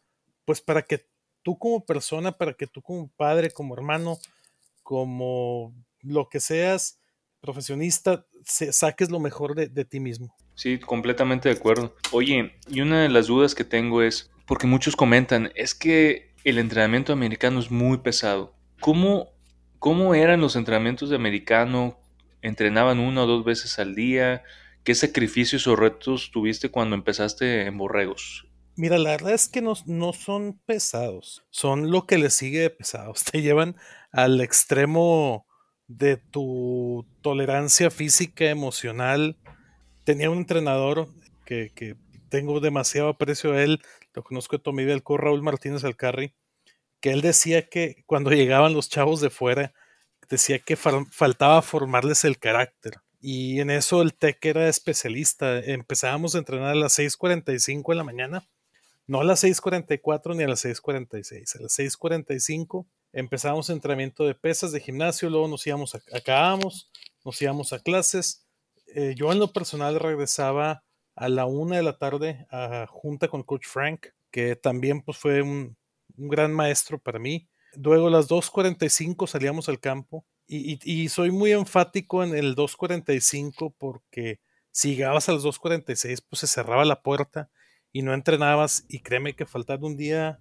pues 0.46 0.62
para 0.62 0.80
que 0.80 1.04
tú 1.42 1.58
como 1.58 1.84
persona, 1.84 2.32
para 2.32 2.54
que 2.54 2.66
tú 2.66 2.80
como 2.80 3.10
padre, 3.18 3.50
como 3.50 3.74
hermano, 3.74 4.16
como 4.82 5.74
lo 6.00 6.30
que 6.30 6.40
seas, 6.40 6.98
profesionista, 7.42 8.24
saques 8.42 9.10
lo 9.10 9.20
mejor 9.20 9.54
de, 9.54 9.68
de, 9.68 9.84
ti 9.84 10.00
mismo. 10.00 10.34
Sí, 10.54 10.78
completamente 10.78 11.50
de 11.50 11.56
acuerdo. 11.56 11.94
Oye, 12.12 12.54
y 12.68 12.80
una 12.80 13.02
de 13.02 13.10
las 13.10 13.26
dudas 13.26 13.54
que 13.54 13.64
tengo 13.64 14.00
es, 14.00 14.30
porque 14.46 14.66
muchos 14.66 14.96
comentan, 14.96 15.52
es 15.56 15.74
que 15.74 16.32
el 16.44 16.56
entrenamiento 16.56 17.12
americano 17.12 17.60
es 17.60 17.70
muy 17.70 17.98
pesado. 17.98 18.54
¿Cómo, 18.80 19.28
cómo 19.78 20.14
eran 20.14 20.40
los 20.40 20.56
entrenamientos 20.56 21.10
de 21.10 21.16
americano? 21.16 22.00
¿Entrenaban 22.42 22.98
una 22.98 23.24
o 23.24 23.26
dos 23.26 23.44
veces 23.44 23.78
al 23.78 23.94
día? 23.94 24.42
¿Qué 24.84 24.94
sacrificios 24.94 25.66
o 25.66 25.76
retos 25.76 26.30
tuviste 26.32 26.70
cuando 26.70 26.96
empezaste 26.96 27.66
en 27.66 27.76
Borregos? 27.76 28.46
Mira, 28.76 28.96
la 28.98 29.10
verdad 29.10 29.32
es 29.34 29.48
que 29.48 29.60
no, 29.60 29.74
no, 29.86 30.12
son 30.12 30.58
pesados, 30.64 31.44
son 31.50 31.90
lo 31.90 32.06
que 32.06 32.16
le 32.16 32.30
sigue 32.30 32.60
de 32.60 32.70
pesados. 32.70 33.24
Te 33.30 33.42
llevan 33.42 33.76
al 34.10 34.40
extremo 34.40 35.46
de 35.86 36.16
tu 36.16 37.06
tolerancia 37.20 37.90
física, 37.90 38.46
emocional. 38.46 39.36
Tenía 40.04 40.30
un 40.30 40.38
entrenador 40.38 41.08
que, 41.44 41.72
que 41.74 41.96
tengo 42.30 42.60
demasiado 42.60 43.08
aprecio 43.08 43.52
a 43.52 43.62
él, 43.62 43.82
lo 44.14 44.22
conozco 44.22 44.56
de 44.56 44.72
vida, 44.72 44.94
el 44.94 45.02
Raúl 45.06 45.42
Martínez 45.42 45.84
Alcarri, 45.84 46.32
que 47.00 47.10
él 47.10 47.20
decía 47.20 47.68
que 47.68 48.02
cuando 48.06 48.30
llegaban 48.30 48.72
los 48.72 48.88
chavos 48.88 49.20
de 49.20 49.28
fuera, 49.28 49.74
decía 50.30 50.58
que 50.60 50.76
faltaba 50.76 51.60
formarles 51.60 52.24
el 52.24 52.38
carácter. 52.38 52.94
Y 53.20 53.60
en 53.60 53.68
eso 53.70 54.00
el 54.00 54.14
TEC 54.14 54.42
era 54.46 54.68
especialista. 54.68 55.58
Empezábamos 55.58 56.34
a 56.34 56.38
entrenar 56.38 56.70
a 56.70 56.74
las 56.74 56.98
6:45 56.98 57.92
de 57.92 57.96
la 57.96 58.04
mañana, 58.04 58.48
no 59.06 59.20
a 59.20 59.24
las 59.24 59.40
6:44 59.44 60.34
ni 60.34 60.44
a 60.44 60.48
las 60.48 60.64
6:46, 60.64 61.56
a 61.56 61.62
las 61.62 61.72
6:45 61.72 62.86
empezábamos 63.12 63.70
entrenamiento 63.70 64.24
de 64.24 64.34
pesas 64.34 64.72
de 64.72 64.80
gimnasio, 64.80 65.30
luego 65.30 65.48
nos 65.48 65.66
íbamos, 65.66 65.94
a, 65.94 66.00
acabábamos, 66.16 66.90
nos 67.24 67.40
íbamos 67.42 67.72
a 67.72 67.80
clases. 67.80 68.46
Eh, 68.94 69.14
yo 69.16 69.32
en 69.32 69.38
lo 69.38 69.52
personal 69.52 69.98
regresaba 69.98 70.84
a 71.16 71.28
la 71.28 71.46
una 71.46 71.76
de 71.76 71.82
la 71.82 71.98
tarde 71.98 72.46
a 72.50 72.86
junta 72.88 73.28
con 73.28 73.42
coach 73.42 73.66
Frank, 73.66 74.06
que 74.30 74.56
también 74.56 75.02
pues, 75.02 75.18
fue 75.18 75.42
un, 75.42 75.76
un 76.16 76.28
gran 76.28 76.52
maestro 76.52 76.98
para 76.98 77.18
mí. 77.18 77.48
Luego 77.76 78.08
a 78.08 78.10
las 78.10 78.28
2.45 78.28 79.26
salíamos 79.26 79.68
al 79.68 79.80
campo 79.80 80.24
y, 80.46 80.72
y, 80.72 80.78
y, 80.84 81.08
soy 81.08 81.30
muy 81.30 81.52
enfático 81.52 82.24
en 82.24 82.34
el 82.34 82.56
2.45 82.56 83.74
porque 83.78 84.40
si 84.72 84.96
llegabas 84.96 85.28
a 85.28 85.32
las 85.32 85.42
2.46 85.42 86.24
pues 86.28 86.40
se 86.40 86.46
cerraba 86.46 86.84
la 86.84 87.02
puerta 87.02 87.50
y 87.92 88.02
no 88.02 88.14
entrenabas 88.14 88.84
y 88.88 89.00
créeme 89.00 89.34
que 89.34 89.46
faltar 89.46 89.78
un 89.82 89.96
día 89.96 90.38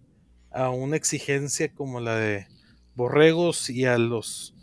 a 0.51 0.69
una 0.69 0.95
exigencia 0.95 1.73
como 1.73 1.99
la 1.99 2.15
de 2.15 2.47
borregos 2.95 3.69
y 3.69 3.85
a 3.85 3.97
los 3.97 4.55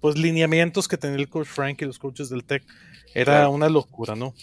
pues 0.00 0.16
lineamientos 0.18 0.86
que 0.86 0.98
tenía 0.98 1.16
el 1.16 1.28
coach 1.28 1.46
Frank 1.46 1.80
y 1.82 1.86
los 1.86 1.98
coaches 1.98 2.28
del 2.28 2.44
Tech 2.44 2.62
era 3.14 3.48
una 3.48 3.68
locura, 3.68 4.14
¿no? 4.14 4.34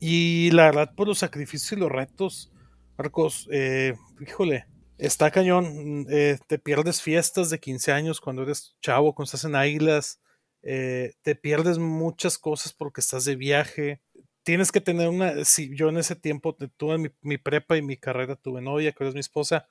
Y 0.00 0.50
la 0.52 0.64
verdad, 0.64 0.94
por 0.94 1.06
los 1.06 1.18
sacrificios 1.18 1.72
y 1.72 1.76
los 1.76 1.92
retos, 1.92 2.50
Marcos, 2.96 3.48
eh, 3.52 3.94
híjole, 4.20 4.66
está 5.06 5.30
cañón. 5.30 6.06
Eh, 6.10 6.38
te 6.46 6.58
pierdes 6.58 7.02
fiestas 7.02 7.50
de 7.50 7.60
15 7.60 7.92
años 7.92 8.20
cuando 8.20 8.42
eres 8.42 8.76
chavo, 8.80 9.14
cuando 9.14 9.26
estás 9.26 9.44
en 9.44 9.56
Águilas. 9.56 10.20
Eh, 10.62 11.14
te 11.22 11.34
pierdes 11.34 11.78
muchas 11.78 12.38
cosas 12.38 12.72
porque 12.72 13.00
estás 13.00 13.24
de 13.24 13.36
viaje. 13.36 14.00
Tienes 14.42 14.72
que 14.72 14.80
tener 14.80 15.08
una. 15.08 15.44
Si 15.44 15.74
yo 15.76 15.88
en 15.88 15.98
ese 15.98 16.16
tiempo 16.16 16.56
tuve 16.76 16.98
mi, 16.98 17.08
mi 17.20 17.38
prepa 17.38 17.76
y 17.76 17.82
mi 17.82 17.96
carrera, 17.96 18.36
tuve 18.36 18.60
novia, 18.60 18.92
que 18.92 19.06
es 19.06 19.14
mi 19.14 19.20
esposa 19.20 19.66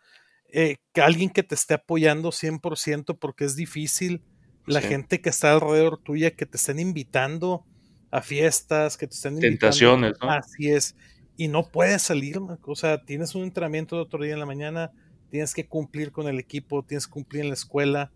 eh, 0.54 0.78
que 0.94 1.02
alguien 1.02 1.30
que 1.30 1.44
te 1.44 1.56
esté 1.56 1.76
apoyando 1.76 2.32
100% 2.32 3.18
porque 3.18 3.46
es 3.46 3.56
difícil. 3.56 4.22
La 4.66 4.82
sí. 4.82 4.90
gente 4.90 5.22
que 5.22 5.30
está 5.30 5.54
alrededor 5.54 5.98
tuya, 5.98 6.32
que 6.32 6.46
te 6.46 6.58
estén 6.58 6.80
invitando 6.80 7.66
a 8.12 8.22
fiestas, 8.22 8.98
que 8.98 9.08
te 9.08 9.16
estén 9.16 9.40
Tentaciones, 9.40 10.10
invitando. 10.10 10.34
¿no? 10.34 10.40
Así 10.40 10.70
es. 10.70 10.96
Y 11.38 11.48
no 11.48 11.64
puedes 11.64 12.02
salir, 12.02 12.38
o 12.40 12.76
sea, 12.76 13.04
tienes 13.04 13.34
un 13.34 13.44
entrenamiento 13.44 13.96
de 13.96 14.02
otro 14.04 14.24
día 14.24 14.34
en 14.34 14.40
la 14.40 14.46
mañana, 14.46 14.92
tienes 15.32 15.56
que 15.56 15.66
cumplir 15.66 16.12
con 16.12 16.28
el 16.28 16.38
equipo, 16.38 16.84
tienes 16.84 17.08
que 17.08 17.14
cumplir 17.14 17.42
en 17.42 17.48
la 17.48 17.56
escuela. 17.56 18.12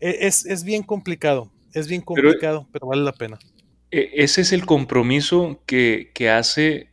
E, 0.00 0.26
Es, 0.26 0.44
es 0.44 0.64
bien 0.64 0.82
complicado, 0.82 1.50
es 1.72 1.88
bien 1.88 2.02
complicado, 2.02 2.66
pero, 2.70 2.72
pero, 2.72 2.86
vale 2.88 3.02
la 3.02 3.12
pena. 3.12 3.38
E, 3.90 4.10
Ese 4.14 4.42
es 4.42 4.52
el 4.52 4.66
compromiso 4.66 5.62
que, 5.64 6.10
que 6.14 6.28
hace 6.28 6.90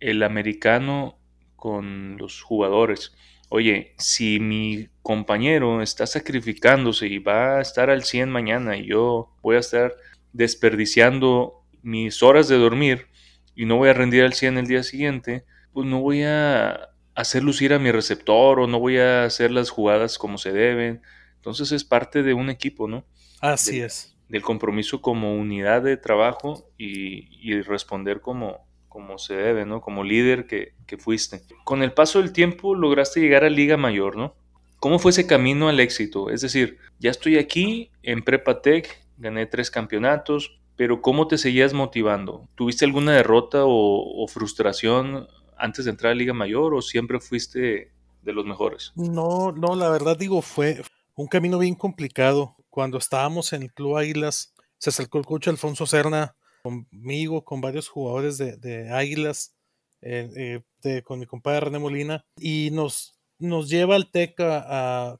el 0.00 0.22
americano 0.22 1.18
con 1.56 2.16
los 2.16 2.40
jugadores 2.40 3.12
oye, 3.48 3.94
si 3.98 4.40
mi 4.40 4.88
compañero 5.02 5.82
está 5.82 6.06
sacrificándose 6.06 7.06
y 7.06 7.18
va 7.18 7.58
a 7.58 7.60
estar 7.60 7.90
al 7.90 8.04
100 8.04 8.30
mañana 8.30 8.76
y 8.76 8.86
yo 8.86 9.34
voy 9.42 9.56
a 9.56 9.60
estar 9.60 9.94
desperdiciando 10.32 11.62
mis 11.82 12.22
horas 12.22 12.48
de 12.48 12.56
dormir 12.56 13.06
y 13.54 13.64
no 13.64 13.76
voy 13.76 13.88
a 13.88 13.94
rendir 13.94 14.24
al 14.24 14.34
100 14.34 14.58
el 14.58 14.66
día 14.66 14.82
siguiente, 14.82 15.44
pues 15.72 15.86
no 15.86 16.00
voy 16.00 16.22
a 16.24 16.90
hacer 17.16 17.42
lucir 17.42 17.72
a 17.72 17.78
mi 17.78 17.90
receptor 17.90 18.60
o 18.60 18.66
no 18.66 18.78
voy 18.78 18.98
a 18.98 19.24
hacer 19.24 19.50
las 19.50 19.70
jugadas 19.70 20.18
como 20.18 20.38
se 20.38 20.52
deben. 20.52 21.02
Entonces 21.36 21.72
es 21.72 21.82
parte 21.82 22.22
de 22.22 22.34
un 22.34 22.50
equipo, 22.50 22.86
¿no? 22.86 23.04
Así 23.40 23.80
de, 23.80 23.86
es. 23.86 24.16
Del 24.28 24.42
compromiso 24.42 25.00
como 25.00 25.34
unidad 25.34 25.82
de 25.82 25.96
trabajo 25.96 26.70
y, 26.76 27.28
y 27.40 27.62
responder 27.62 28.20
como, 28.20 28.66
como 28.88 29.18
se 29.18 29.34
debe, 29.34 29.64
¿no? 29.64 29.80
Como 29.80 30.04
líder 30.04 30.46
que, 30.46 30.74
que, 30.86 30.98
fuiste. 30.98 31.42
Con 31.64 31.82
el 31.82 31.92
paso 31.92 32.20
del 32.20 32.32
tiempo 32.32 32.74
lograste 32.74 33.20
llegar 33.20 33.44
a 33.44 33.50
Liga 33.50 33.78
Mayor, 33.78 34.16
¿no? 34.16 34.34
¿Cómo 34.78 34.98
fue 34.98 35.10
ese 35.10 35.26
camino 35.26 35.68
al 35.68 35.80
éxito? 35.80 36.28
Es 36.28 36.42
decir, 36.42 36.78
ya 36.98 37.10
estoy 37.10 37.38
aquí 37.38 37.90
en 38.02 38.22
Prepa 38.22 38.60
Tech, 38.60 39.00
gané 39.16 39.46
tres 39.46 39.70
campeonatos, 39.70 40.60
pero 40.76 41.00
¿cómo 41.00 41.28
te 41.28 41.38
seguías 41.38 41.72
motivando? 41.72 42.46
¿Tuviste 42.56 42.84
alguna 42.84 43.12
derrota 43.12 43.64
o, 43.64 44.22
o 44.22 44.28
frustración 44.28 45.28
antes 45.56 45.84
de 45.84 45.90
entrar 45.90 46.12
a 46.12 46.14
Liga 46.14 46.32
Mayor 46.32 46.74
o 46.74 46.82
siempre 46.82 47.20
fuiste 47.20 47.92
de 48.22 48.32
los 48.32 48.44
mejores? 48.44 48.92
No, 48.96 49.52
no, 49.52 49.74
la 49.74 49.88
verdad 49.88 50.16
digo, 50.16 50.42
fue 50.42 50.82
un 51.14 51.28
camino 51.28 51.58
bien 51.58 51.74
complicado. 51.74 52.56
cuando 52.68 52.98
estábamos 52.98 53.54
en 53.54 53.62
el 53.62 53.72
Club 53.72 53.96
Águilas, 53.96 54.54
se 54.76 54.90
acercó 54.90 55.18
el 55.18 55.24
coach 55.24 55.48
Alfonso 55.48 55.86
Serna 55.86 56.36
conmigo, 56.62 57.42
con 57.42 57.60
varios 57.62 57.88
jugadores 57.88 58.36
de, 58.36 58.90
Águilas, 58.90 59.54
eh, 60.02 60.60
eh, 60.84 61.02
con 61.02 61.18
mi 61.18 61.26
compadre 61.26 61.60
René 61.60 61.78
Molina, 61.78 62.26
y 62.36 62.70
nos, 62.72 63.18
nos 63.38 63.70
lleva 63.70 63.94
al 63.94 64.10
TEC 64.10 64.36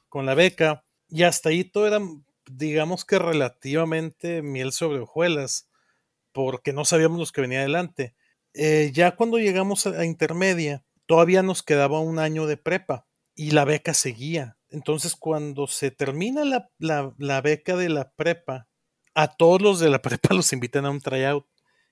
con 0.09 0.27
la 0.27 0.35
beca, 0.35 0.85
y 1.09 1.23
hasta 1.23 1.49
ahí 1.49 1.65
todo 1.65 1.87
era, 1.87 1.99
digamos 2.51 3.05
que 3.05 3.19
relativamente 3.19 4.43
miel 4.43 4.73
sobre 4.73 5.01
hojuelas, 5.01 5.71
porque 6.33 6.75
no 6.75 6.85
sabíamos 6.85 7.19
los 7.19 7.33
que 7.33 7.41
venía 7.41 7.61
adelante. 7.61 8.15
Eh, 8.59 8.91
ya 8.95 9.17
cuando 9.17 9.39
llegamos 9.39 9.87
a, 9.87 10.05
intermedia, 10.07 10.83
todavía 11.05 11.43
nos 11.43 11.63
quedaba 11.63 12.01
un 12.01 12.19
año 12.19 12.47
de 12.47 12.57
prepa 12.57 13.07
y 13.35 13.51
la 13.51 13.67
beca 13.67 13.93
seguía. 13.93 14.57
Entonces, 14.71 15.15
cuando 15.15 15.67
se 15.67 15.91
termina 15.91 16.43
la, 16.45 16.71
la, 16.79 17.41
beca 17.43 17.77
de 17.77 17.91
la 17.91 18.13
prepa, 18.13 18.67
a 19.15 19.37
todos 19.37 19.61
los 19.61 19.79
de 19.79 19.91
la 19.91 20.01
prepa 20.03 20.35
los 20.35 20.53
invitan 20.55 20.87
a 20.87 20.91
un 20.91 21.01
tryout 21.01 21.47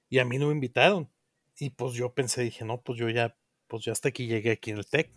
y 0.08 0.18
a 0.18 0.24
mí 0.24 0.38
no 0.38 0.46
me 0.46 0.54
invitaron. 0.54 1.10
Y 1.58 1.70
pues 1.70 1.92
yo 1.92 2.14
pensé, 2.14 2.42
dije, 2.42 2.64
no, 2.64 2.80
pues 2.80 2.98
yo 2.98 3.10
ya, 3.10 3.36
pues 3.68 3.84
ya 3.84 3.92
hasta 3.92 4.08
aquí 4.08 4.26
llegué 4.26 4.52
aquí 4.52 4.70
en 4.70 4.78
el 4.78 4.86
TEC. 4.86 5.10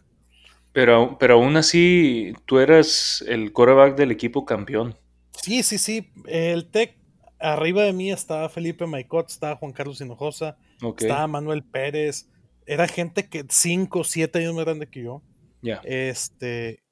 Pero, 0.74 1.18
pero 1.18 1.36
aún 1.36 1.56
así, 1.56 2.34
tú 2.46 2.60
eras 2.60 3.24
el 3.26 3.54
coreback 3.54 3.96
del 3.96 4.12
equipo 4.12 4.46
campeón. 4.46 4.96
Sí, 5.32 5.64
sí, 5.64 5.78
sí. 5.78 6.12
El 6.26 6.70
TEC, 6.70 6.98
arriba 7.40 7.84
de 7.84 7.94
mí 7.94 8.12
estaba 8.12 8.50
Felipe 8.50 8.86
Maicot, 8.86 9.30
estaba 9.30 9.56
Juan 9.56 9.72
Carlos 9.72 10.02
Hinojosa, 10.02 10.58
estaba 10.98 11.28
Manuel 11.28 11.64
Pérez. 11.64 12.30
Era 12.66 12.88
gente 12.88 13.30
que 13.30 13.46
5 13.48 14.00
o 14.00 14.04
7 14.04 14.40
años 14.40 14.56
más 14.56 14.66
grande 14.66 14.88
que 14.88 15.04
yo. 15.04 15.22
Ya. 15.62 15.82
Este, 15.84 16.84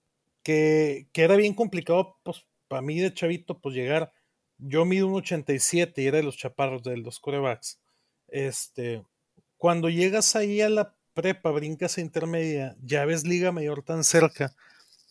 que, 0.44 1.08
que, 1.12 1.24
era 1.24 1.36
bien 1.36 1.54
complicado, 1.54 2.18
pues, 2.24 2.46
para 2.68 2.82
mí 2.82 3.00
de 3.00 3.14
chavito, 3.14 3.60
pues 3.60 3.76
llegar. 3.76 4.12
Yo 4.58 4.86
mido 4.86 5.08
un 5.08 5.16
87 5.16 6.02
y 6.02 6.08
era 6.08 6.18
de 6.18 6.24
los 6.24 6.38
chaparros, 6.38 6.84
de 6.84 6.98
los 6.98 7.20
corebacks. 7.20 7.80
Este, 8.28 9.04
cuando 9.58 9.90
llegas 9.90 10.36
ahí 10.36 10.62
a 10.62 10.70
la 10.70 10.96
prepa, 11.14 11.52
brincas 11.52 11.98
a 11.98 12.02
intermedia, 12.02 12.76
ya 12.82 13.06
ves 13.06 13.26
Liga 13.26 13.52
Mayor 13.52 13.84
tan 13.84 14.04
cerca. 14.04 14.56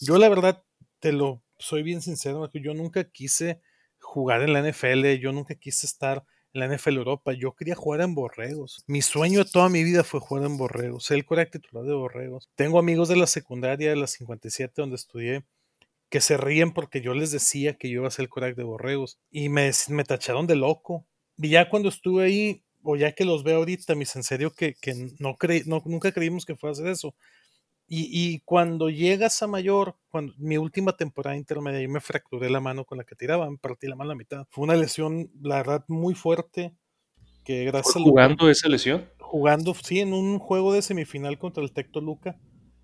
Yo, 0.01 0.19
la 0.19 0.29
verdad, 0.29 0.63
te 1.01 1.13
lo 1.13 1.43
soy 1.59 1.83
bien 1.83 2.03
sincero, 2.03 2.51
yo 2.53 2.75
nunca 2.75 3.05
quise 3.05 3.61
jugar 3.99 4.43
en 4.43 4.53
la 4.53 4.61
NFL, 4.61 5.15
yo 5.21 5.33
nunca 5.33 5.55
quise 5.55 5.87
estar 5.87 6.25
la 6.55 6.67
NFL 6.67 6.97
Europa, 6.97 7.33
yo 7.33 7.53
quería 7.53 7.75
jugar 7.75 8.01
en 8.01 8.15
Borregos. 8.15 8.85
Mi 8.87 9.03
sueño 9.03 9.45
de 9.45 9.51
toda 9.51 9.69
mi 9.69 9.83
vida 9.83 10.05
fue 10.05 10.21
jugar 10.21 10.45
en 10.47 10.57
Borregos, 10.57 11.05
ser 11.05 11.19
el 11.19 11.27
coreback 11.27 11.51
titular 11.51 11.85
de 11.85 11.93
Borregos. 11.93 12.49
Tengo 12.55 12.79
amigos 12.79 13.09
de 13.09 13.17
la 13.17 13.27
secundaria 13.27 13.91
de 13.91 13.97
la 13.97 14.07
57 14.07 14.73
donde 14.77 14.97
estudié 14.97 15.45
que 16.09 16.21
se 16.21 16.37
ríen 16.37 16.73
porque 16.73 17.01
yo 17.01 17.13
les 17.13 17.33
decía 17.33 17.75
que 17.75 17.91
yo 17.91 18.01
iba 18.01 18.09
a 18.09 18.13
ser 18.13 18.25
el 18.25 18.29
coreback 18.29 18.57
de 18.57 18.63
Borregos 18.63 19.19
y 19.33 19.49
me, 19.49 19.71
me 19.89 20.05
tacharon 20.05 20.47
de 20.47 20.55
loco. 20.55 21.05
Y 21.37 21.49
ya 21.49 21.69
cuando 21.69 21.89
estuve 21.89 22.25
ahí, 22.25 22.63
o 22.85 22.95
ya 22.95 23.13
que 23.13 23.25
los 23.25 23.43
veo 23.43 23.57
ahorita, 23.57 23.97
mis 23.97 24.15
en 24.15 24.23
serio 24.23 24.53
que, 24.53 24.77
no, 25.19 25.37
no 25.67 25.83
nunca 25.87 26.13
creímos 26.13 26.45
que 26.45 26.55
fuera 26.55 26.73
hacer 26.73 26.87
eso. 26.87 27.17
Y, 27.87 28.41
cuando 28.41 28.89
llegas 28.89 29.43
a 29.43 29.47
mayor, 29.47 29.97
cuando 30.11 30.33
mi 30.39 30.57
última 30.57 30.97
temporada 30.97 31.37
intermedia, 31.37 31.83
yo 31.83 31.89
me 31.89 32.01
fracturé 32.01 32.49
la 32.49 32.61
mano 32.61 32.85
con 32.85 32.99
la 32.99 33.05
que 33.05 33.15
tiraba, 33.15 33.51
me 33.51 33.59
partí 33.59 33.87
la 33.87 33.95
mano 33.95 34.11
a 34.11 34.15
la 34.15 34.19
mitad. 34.19 34.47
Fue 34.51 34.65
una 34.65 34.75
lesión, 34.75 35.31
la 35.43 35.57
verdad, 35.57 35.85
muy 35.89 36.15
fuerte. 36.15 36.75
Que 37.45 37.65
gracias 37.65 38.03
¿Jugando 38.03 38.49
esa 38.49 38.69
lesión? 38.69 39.05
Jugando, 39.19 39.75
sí, 39.75 40.01
en 40.01 40.15
un 40.15 40.39
juego 40.39 40.73
de 40.73 40.81
semifinal 40.81 41.39
contra 41.39 41.63
el 41.63 41.73
Tecto 41.73 42.01
Luca. 42.01 42.39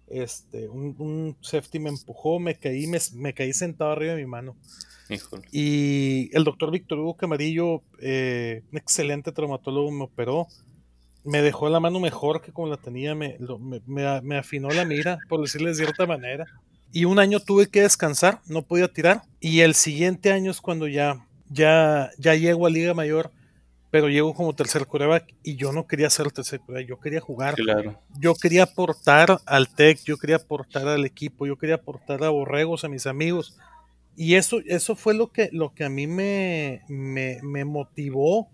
Este, 0.06 0.68
un, 0.68 1.36
safety 1.40 1.78
me 1.78 1.88
empujó, 1.88 2.38
me 2.38 2.56
caí, 2.56 2.86
me, 3.14 3.32
caí 3.32 3.52
sentado 3.54 3.92
arriba 3.92 4.14
de 4.14 4.20
mi 4.22 4.26
mano. 4.26 4.56
Y 5.50 6.28
el 6.36 6.44
doctor 6.44 6.70
Víctor 6.70 6.98
Hugo 6.98 7.16
Camarillo, 7.16 7.82
eh, 8.00 8.62
un 8.70 8.78
excelente 8.78 9.32
traumatólogo, 9.32 9.90
me 9.90 10.04
operó 10.04 10.46
me 11.24 11.42
dejó 11.42 11.68
la 11.68 11.80
mano 11.80 12.00
mejor 12.00 12.40
que 12.40 12.52
como 12.52 12.68
la 12.68 12.76
tenía, 12.76 13.14
me, 13.14 13.36
me, 13.86 14.38
afinó 14.38 14.70
la 14.70 14.84
mira, 14.84 15.18
por 15.28 15.40
decirle 15.40 15.70
de 15.70 15.74
cierta 15.74 16.06
manera. 16.06 16.46
Y 16.92 17.04
un 17.04 17.18
año 17.18 17.40
tuve 17.40 17.68
que 17.68 17.82
descansar, 17.82 18.40
no 18.46 18.62
podía 18.62 18.88
tirar. 18.88 19.22
Y 19.38 19.60
el 19.60 19.74
siguiente 19.74 20.32
año 20.32 20.50
es 20.50 20.60
cuando 20.60 20.88
ya, 20.88 21.24
ya, 21.48 22.10
ya 22.18 22.34
llego 22.34 22.66
a 22.66 22.70
Liga 22.70 22.94
Mayor, 22.94 23.30
pero 23.90 24.08
llego 24.08 24.34
como 24.34 24.54
tercer 24.54 24.86
coreback 24.86 25.34
y 25.42 25.56
yo 25.56 25.72
no 25.72 25.86
quería 25.86 26.10
ser 26.10 26.26
el 26.26 26.32
tercer 26.32 26.60
coreback, 26.60 26.88
yo 26.88 26.98
quería 26.98 27.20
jugar. 27.20 27.54
Claro. 27.54 28.00
Yo 28.18 28.34
quería 28.34 28.64
aportar 28.64 29.38
al 29.46 29.68
TEC, 29.68 30.02
yo 30.04 30.16
quería 30.16 30.36
aportar 30.36 30.88
al 30.88 31.04
equipo, 31.04 31.46
yo 31.46 31.56
quería 31.56 31.76
aportar 31.76 32.24
a 32.24 32.30
Borregos, 32.30 32.84
a 32.84 32.88
mis 32.88 33.06
amigos. 33.06 33.58
Y 34.16 34.34
eso, 34.34 34.60
eso 34.66 34.96
fue 34.96 35.14
lo 35.14 35.32
que, 35.32 35.50
lo 35.52 35.74
que 35.74 35.84
a 35.84 35.88
mí 35.88 36.06
me, 36.06 36.82
me, 36.88 37.40
me 37.42 37.64
motivó 37.64 38.48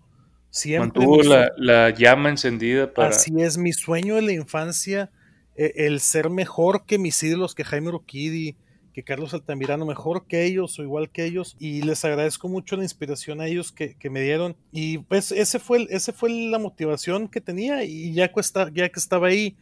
Siempre 0.57 1.01
Mantuvo 1.01 1.21
la, 1.21 1.91
llama 1.91 2.29
encendida 2.29 2.91
para. 2.91 3.09
Así 3.09 3.31
es, 3.37 3.59
mi 3.59 3.73
sueño 3.73 4.15
de 4.15 4.23
la 4.23 4.31
infancia, 4.31 5.11
e, 5.55 5.71
el 5.85 5.99
ser 5.99 6.31
mejor 6.31 6.85
que 6.85 6.97
mis 6.97 7.21
ídolos, 7.21 7.53
que 7.53 7.63
Jaime 7.63 7.91
Roquidi, 7.91 8.57
que 8.91 9.03
Carlos 9.03 9.35
Altamirano, 9.35 9.85
mejor 9.85 10.25
que 10.25 10.45
ellos 10.45 10.79
o 10.79 10.81
igual 10.81 11.11
que 11.11 11.25
ellos. 11.25 11.55
Y 11.59 11.83
les 11.83 12.03
agradezco 12.03 12.49
mucho 12.49 12.75
la 12.75 12.81
inspiración 12.81 13.39
a 13.39 13.45
ellos 13.45 13.71
que, 13.71 13.95
me 14.09 14.21
dieron. 14.21 14.57
Y 14.71 14.97
pues 14.97 15.31
ese 15.31 15.59
fue, 15.59 15.85
ese 15.91 16.11
fue 16.11 16.31
la 16.31 16.57
motivación 16.57 17.27
que 17.27 17.39
tenía. 17.39 17.83
Y 17.83 18.13
ya 18.13 18.29
que, 18.29 18.41
ya 18.73 18.89
que 18.89 18.99
estaba 18.99 19.27
ahí, 19.27 19.55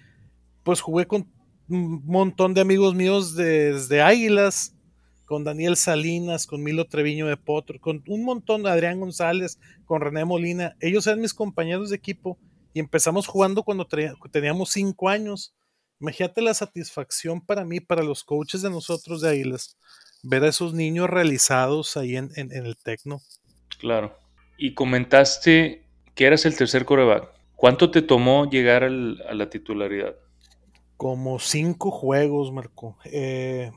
pues 0.64 0.80
jugué 0.80 1.08
con 1.08 1.28
un 1.68 2.06
montón 2.06 2.54
de 2.54 2.62
amigos 2.62 2.96
míos 2.96 3.36
desde 3.36 4.02
Águilas 4.02 4.75
con 5.26 5.44
Daniel 5.44 5.76
Salinas, 5.76 6.48
con 6.48 6.64
Milo 6.64 6.86
Treviño 6.86 7.28
de 7.28 7.38
Potro, 7.38 7.80
con 7.80 8.04
un 8.08 8.24
montón 8.24 8.64
de 8.64 8.70
Adrián 8.70 9.00
González, 9.00 9.60
con 9.86 10.02
René 10.02 10.24
Molina. 10.24 10.76
Ellos 10.80 11.08
eran 11.08 11.22
mis 11.22 11.34
compañeros 11.34 11.90
de 11.90 11.96
equipo 11.96 12.38
y 12.74 12.80
empezamos 12.80 13.28
jugando 13.28 13.64
cuando 13.64 13.88
teníamos 14.32 14.70
cinco 14.70 15.10
años. 15.10 15.56
Imagínate 16.00 16.42
la 16.42 16.54
satisfacción 16.54 17.42
para 17.42 17.66
mí, 17.66 17.80
para 17.80 18.04
los 18.04 18.24
coaches 18.24 18.62
de 18.62 18.70
nosotros 18.70 19.22
de 19.22 19.30
Águilas, 19.30 19.78
ver 20.24 20.44
a 20.44 20.50
esos 20.50 20.74
niños 20.74 21.10
realizados 21.10 21.98
ahí 21.98 22.18
en, 22.18 22.32
el 22.36 22.78
Tecno. 22.78 23.22
Claro. 23.80 24.18
Y 24.58 24.74
comentaste 24.74 25.86
que 26.14 26.26
eras 26.26 26.46
el 26.46 26.56
tercer 26.56 26.86
coreback. 26.86 27.30
¿Cuánto 27.56 27.92
te 27.92 28.02
tomó 28.02 28.50
llegar 28.50 28.84
a 28.84 28.90
la 28.90 29.50
titularidad? 29.50 30.16
Como 30.98 31.40
cinco 31.40 31.92
juegos, 31.92 32.52
Marco. 32.52 32.98
Eh, 33.06 33.72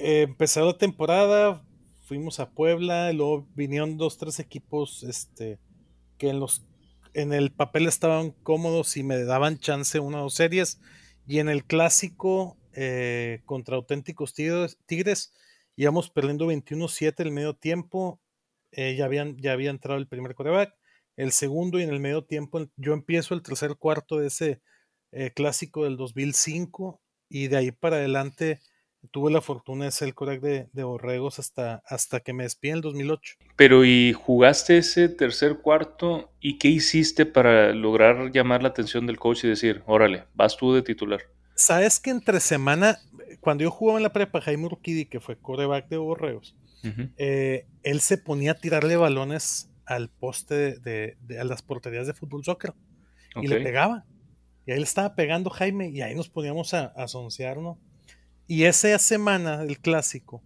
eh, 0.00 0.22
empezó 0.22 0.64
la 0.64 0.78
temporada, 0.78 1.60
fuimos 2.04 2.38
a 2.38 2.50
Puebla, 2.50 3.12
luego 3.12 3.48
vinieron 3.56 3.98
dos, 3.98 4.16
tres 4.16 4.38
equipos 4.38 5.02
este, 5.02 5.58
que 6.18 6.28
en, 6.28 6.38
los, 6.38 6.64
en 7.14 7.32
el 7.32 7.50
papel 7.50 7.86
estaban 7.86 8.30
cómodos 8.30 8.96
y 8.96 9.02
me 9.02 9.18
daban 9.24 9.58
chance 9.58 9.98
una 9.98 10.20
o 10.20 10.22
dos 10.24 10.34
series. 10.34 10.80
Y 11.26 11.40
en 11.40 11.48
el 11.48 11.64
clásico 11.64 12.56
eh, 12.74 13.42
contra 13.44 13.74
auténticos 13.74 14.34
tigres, 14.34 14.78
tigres 14.86 15.34
íbamos 15.74 16.10
perdiendo 16.10 16.46
21-7 16.46 17.14
el 17.18 17.32
medio 17.32 17.54
tiempo. 17.54 18.20
Eh, 18.70 18.94
ya, 18.96 19.04
habían, 19.04 19.36
ya 19.36 19.52
había 19.52 19.70
entrado 19.70 19.98
el 19.98 20.06
primer 20.06 20.36
coreback. 20.36 20.74
El 21.16 21.32
segundo 21.32 21.80
y 21.80 21.82
en 21.82 21.90
el 21.90 21.98
medio 21.98 22.24
tiempo 22.24 22.64
yo 22.76 22.92
empiezo 22.92 23.34
el 23.34 23.42
tercer 23.42 23.74
cuarto 23.74 24.18
de 24.18 24.28
ese 24.28 24.62
clásico 25.34 25.84
del 25.84 25.96
2005 25.96 27.00
y 27.30 27.48
de 27.48 27.56
ahí 27.56 27.72
para 27.72 27.96
adelante 27.96 28.60
tuve 29.10 29.30
la 29.30 29.40
fortuna 29.40 29.86
de 29.86 29.90
ser 29.90 30.08
el 30.08 30.14
coreback 30.14 30.68
de, 30.72 30.84
Borregos 30.84 31.38
hasta, 31.38 31.82
hasta 31.86 32.20
que 32.20 32.32
me 32.32 32.44
despí 32.44 32.68
en 32.68 32.76
el 32.76 32.80
2008. 32.80 33.36
Pero 33.56 33.84
¿y 33.84 34.12
jugaste 34.12 34.78
ese 34.78 35.08
tercer 35.08 35.58
cuarto 35.58 36.32
y 36.40 36.58
qué 36.58 36.68
hiciste 36.68 37.26
para 37.26 37.72
lograr 37.72 38.30
llamar 38.32 38.62
la 38.62 38.68
atención 38.68 39.06
del 39.06 39.18
coach 39.18 39.44
y 39.44 39.48
decir, 39.48 39.82
órale, 39.86 40.24
vas 40.34 40.56
tú 40.56 40.74
de 40.74 40.82
titular? 40.82 41.20
Sabes 41.54 42.00
que 42.00 42.10
entre 42.10 42.40
semana, 42.40 42.98
cuando 43.40 43.64
yo 43.64 43.70
jugaba 43.70 43.98
en 43.98 44.04
la 44.04 44.12
prepa, 44.12 44.40
Jaime 44.40 44.66
Urquidi, 44.66 45.06
que 45.06 45.20
fue 45.20 45.38
coreback 45.38 45.88
de 45.88 45.96
Borregos, 45.96 46.56
eh, 47.16 47.66
él 47.82 48.00
se 48.00 48.18
ponía 48.18 48.52
a 48.52 48.54
tirarle 48.54 48.96
balones 48.96 49.70
al 49.84 50.10
poste 50.10 50.78
de, 50.78 51.16
a 51.40 51.44
las 51.44 51.62
porterías 51.62 52.06
de 52.06 52.14
fútbol 52.14 52.44
soccer 52.44 52.74
y 53.40 53.48
le 53.48 53.60
pegaba. 53.60 54.04
Y 54.66 54.72
ahí 54.72 54.78
le 54.78 54.84
estaba 54.84 55.14
pegando 55.14 55.50
Jaime 55.50 55.88
y 55.88 56.02
ahí 56.02 56.14
nos 56.14 56.28
poníamos 56.28 56.74
a, 56.74 56.92
a 56.94 57.06
¿no? 57.56 57.78
Y 58.50 58.64
esa 58.64 58.98
semana 58.98 59.58
del 59.58 59.78
clásico, 59.78 60.42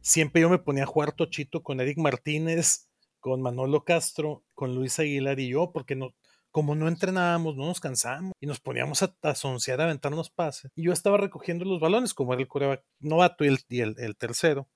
siempre 0.00 0.42
yo 0.42 0.50
me 0.50 0.58
ponía 0.58 0.82
a 0.82 0.86
jugar 0.86 1.12
tochito 1.12 1.62
con 1.62 1.80
Eric 1.80 1.96
Martínez, 1.96 2.88
con 3.20 3.40
Manolo 3.40 3.84
Castro, 3.84 4.42
con 4.56 4.74
Luis 4.74 4.98
Aguilar 4.98 5.38
y 5.38 5.50
yo, 5.50 5.70
porque 5.72 5.94
no, 5.94 6.12
como 6.50 6.74
no 6.74 6.88
entrenábamos, 6.88 7.54
no 7.54 7.66
nos 7.66 7.78
cansábamos 7.78 8.32
y 8.40 8.48
nos 8.48 8.58
poníamos 8.58 9.04
a, 9.04 9.14
a 9.22 9.30
a 9.30 9.82
aventarnos 9.84 10.28
pases. 10.28 10.72
Y 10.74 10.86
yo 10.86 10.92
estaba 10.92 11.18
recogiendo 11.18 11.64
los 11.64 11.78
balones, 11.78 12.14
como 12.14 12.32
era 12.32 12.42
el 12.42 12.48
coreback 12.48 12.84
novato 12.98 13.44
y, 13.44 13.56
el, 13.78 13.94
el, 13.96 14.16
tercero, 14.16 14.68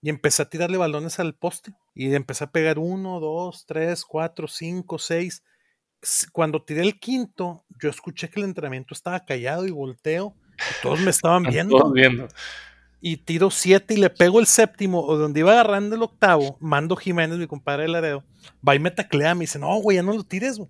y 0.00 0.08
empecé 0.08 0.42
a 0.42 0.48
tirarle 0.48 0.78
balones 0.78 1.18
al 1.18 1.34
poste. 1.34 1.74
Y 1.92 2.14
empecé 2.14 2.44
a 2.44 2.52
pegar 2.52 2.78
uno, 2.78 3.18
dos, 3.18 3.66
tres, 3.66 4.04
cuatro, 4.04 4.46
cinco, 4.46 5.00
seis. 5.00 5.42
Cuando 6.30 6.62
tiré 6.62 6.82
el 6.82 7.00
quinto, 7.00 7.64
yo 7.82 7.90
escuché 7.90 8.30
que 8.30 8.38
el 8.38 8.46
entrenamiento 8.46 8.94
estaba 8.94 9.24
callado 9.24 9.66
y 9.66 9.72
volteo 9.72 10.36
todos 10.82 11.00
me 11.00 11.10
estaban 11.10 11.42
viendo. 11.50 11.90
viendo. 11.92 12.28
y 13.00 13.16
tiro 13.18 13.50
siete 13.50 13.94
y 13.94 13.96
le 13.96 14.10
pego 14.10 14.40
el 14.40 14.46
séptimo, 14.46 15.04
o 15.04 15.16
donde 15.16 15.40
iba 15.40 15.52
agarrando 15.52 15.96
el 15.96 16.02
octavo, 16.02 16.56
Mando 16.60 16.96
Jiménez, 16.96 17.38
mi 17.38 17.46
compadre 17.46 17.82
de 17.82 17.88
Laredo, 17.88 18.24
va 18.66 18.74
y 18.74 18.78
me 18.78 18.90
taclea, 18.90 19.34
me 19.34 19.42
dice, 19.42 19.58
no, 19.58 19.74
güey, 19.76 19.96
ya 19.96 20.02
no 20.02 20.12
lo 20.12 20.24
tires, 20.24 20.60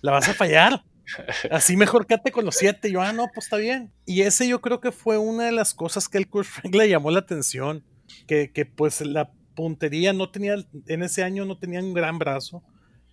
la 0.00 0.12
vas 0.12 0.28
a 0.28 0.34
fallar. 0.34 0.82
Así 1.50 1.76
mejor 1.76 2.06
quédate 2.06 2.32
con 2.32 2.44
los 2.44 2.56
siete. 2.56 2.90
yo, 2.90 3.00
ah, 3.00 3.12
no, 3.12 3.28
pues 3.34 3.46
está 3.46 3.56
bien. 3.56 3.92
Y 4.06 4.22
ese 4.22 4.48
yo 4.48 4.60
creo 4.60 4.80
que 4.80 4.92
fue 4.92 5.18
una 5.18 5.44
de 5.44 5.52
las 5.52 5.74
cosas 5.74 6.08
que 6.08 6.18
el 6.18 6.28
Kurt 6.28 6.46
Frank 6.46 6.74
le 6.74 6.88
llamó 6.88 7.10
la 7.10 7.20
atención. 7.20 7.84
Que, 8.26 8.52
que, 8.52 8.66
pues 8.66 9.00
la 9.00 9.30
puntería 9.54 10.12
no 10.12 10.30
tenía, 10.30 10.56
en 10.86 11.02
ese 11.02 11.22
año 11.22 11.44
no 11.44 11.58
tenía 11.58 11.80
un 11.80 11.94
gran 11.94 12.18
brazo. 12.18 12.62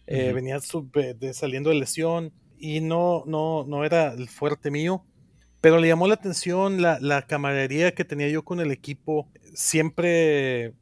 Eh, 0.08 0.34
venía 0.34 0.58
de, 0.60 1.34
saliendo 1.34 1.70
de 1.70 1.76
lesión 1.76 2.34
y 2.58 2.82
no, 2.82 3.24
no, 3.28 3.64
no 3.68 3.86
era 3.86 4.14
el 4.14 4.28
fuerte 4.28 4.72
mío. 4.72 5.06
Pero 5.62 5.80
le 5.80 5.88
llamó 5.88 6.08
la 6.08 6.14
atención 6.14 6.82
la, 6.82 7.00
la 7.00 7.24
camaradería 7.24 7.94
que 7.94 8.06
tenía 8.06 8.30
yo 8.30 8.44
con 8.44 8.60
el 8.60 8.72
equipo. 8.72 9.28
Siempre 9.54 10.74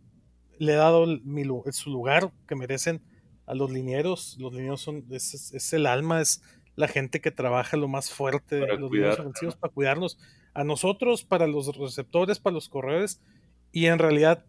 le 0.59 0.73
he 0.73 0.75
dado 0.75 1.07
mi, 1.23 1.43
su 1.71 1.89
lugar 1.89 2.31
que 2.47 2.55
merecen 2.55 3.01
a 3.45 3.55
los 3.55 3.71
linieros. 3.71 4.37
Los 4.39 4.53
linieros 4.53 4.81
son, 4.81 5.05
es, 5.09 5.53
es 5.53 5.73
el 5.73 5.87
alma, 5.87 6.21
es 6.21 6.41
la 6.75 6.87
gente 6.87 7.21
que 7.21 7.31
trabaja 7.31 7.75
lo 7.75 7.87
más 7.87 8.11
fuerte, 8.11 8.59
para 8.59 8.75
los 8.75 8.89
cuidar, 8.89 9.19
ofensivos 9.19 9.55
para 9.55 9.73
cuidarnos 9.73 10.19
a 10.53 10.63
nosotros, 10.63 11.23
para 11.23 11.47
los 11.47 11.75
receptores, 11.75 12.39
para 12.39 12.53
los 12.53 12.69
corredores. 12.69 13.19
Y 13.71 13.87
en 13.87 13.99
realidad 13.99 14.45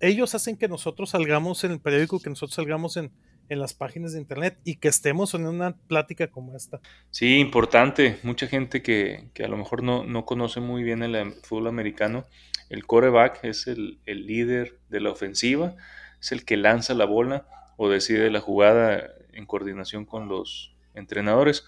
ellos 0.00 0.34
hacen 0.34 0.56
que 0.56 0.68
nosotros 0.68 1.10
salgamos 1.10 1.62
en 1.64 1.72
el 1.72 1.80
periódico, 1.80 2.20
que 2.20 2.30
nosotros 2.30 2.54
salgamos 2.54 2.96
en, 2.96 3.12
en 3.48 3.58
las 3.60 3.74
páginas 3.74 4.12
de 4.12 4.20
internet 4.20 4.58
y 4.64 4.76
que 4.76 4.88
estemos 4.88 5.34
en 5.34 5.46
una 5.46 5.76
plática 5.76 6.28
como 6.28 6.56
esta. 6.56 6.80
Sí, 7.10 7.38
importante. 7.38 8.18
Mucha 8.22 8.46
gente 8.46 8.82
que, 8.82 9.30
que 9.34 9.44
a 9.44 9.48
lo 9.48 9.56
mejor 9.56 9.82
no, 9.82 10.04
no, 10.04 10.24
conoce 10.24 10.60
muy 10.60 10.82
bien 10.82 11.02
el 11.02 11.32
fútbol 11.32 11.68
americano. 11.68 12.24
El 12.68 12.86
coreback 12.86 13.44
es 13.44 13.66
el, 13.66 13.98
el, 14.06 14.26
líder 14.26 14.78
de 14.88 15.00
la 15.00 15.10
ofensiva, 15.10 15.76
es 16.20 16.32
el 16.32 16.44
que 16.44 16.56
lanza 16.56 16.94
la 16.94 17.06
bola 17.06 17.46
o 17.76 17.88
decide 17.88 18.30
la 18.30 18.40
jugada 18.40 19.10
en 19.32 19.46
coordinación 19.46 20.04
con 20.04 20.28
los, 20.28 20.74
entrenadores. 20.98 21.64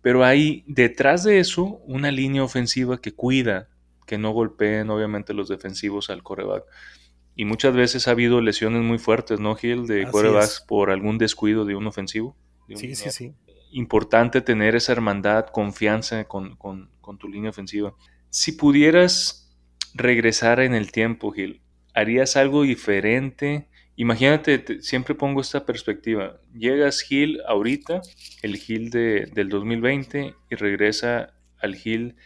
Pero 0.00 0.24
hay 0.24 0.64
detrás 0.66 1.24
de 1.24 1.40
eso 1.40 1.80
una 1.86 2.10
línea 2.10 2.42
ofensiva 2.42 3.00
que 3.00 3.12
cuida 3.12 3.68
que 4.06 4.16
no 4.16 4.30
golpeen 4.30 4.88
obviamente 4.88 5.34
los 5.34 5.48
defensivos 5.48 6.08
al 6.08 6.22
coreback. 6.22 6.64
Y 7.38 7.44
muchas 7.44 7.72
veces 7.72 8.08
ha 8.08 8.10
habido 8.10 8.40
lesiones 8.40 8.82
muy 8.82 8.98
fuertes, 8.98 9.38
¿no, 9.38 9.54
Gil? 9.54 9.86
De 9.86 10.08
corebacks 10.08 10.64
por 10.66 10.90
algún 10.90 11.18
descuido 11.18 11.64
de 11.64 11.76
un 11.76 11.86
ofensivo. 11.86 12.36
sí, 12.74 12.96
sí, 12.96 13.10
sí. 13.10 13.32
Importante 13.70 14.40
tener 14.40 14.74
esa 14.74 14.90
hermandad, 14.90 15.46
confianza 15.46 16.24
con, 16.24 16.56
con, 16.56 16.90
con 17.00 17.16
tu 17.16 17.28
línea 17.28 17.50
ofensiva. 17.50 17.94
Si 18.28 18.50
pudieras 18.50 19.56
regresar 19.94 20.58
en 20.58 20.74
el 20.74 20.90
tiempo, 20.90 21.30
Gil, 21.30 21.60
¿harías 21.94 22.36
algo 22.36 22.62
diferente 22.64 23.68
Imagínate, 23.94 24.80
siempre 24.80 25.14
pongo 25.14 25.40
esta 25.40 25.64
perspectiva. 25.64 26.40
Llegas 26.54 27.02
Gil 27.02 27.40
ahorita, 27.46 28.00
el 28.42 28.56
Gil 28.56 28.90
de, 28.90 29.28
del 29.32 29.48
2020, 29.48 30.34
y 30.50 30.54
regresa 30.56 31.34
al 31.60 31.76
Gil 31.76 32.16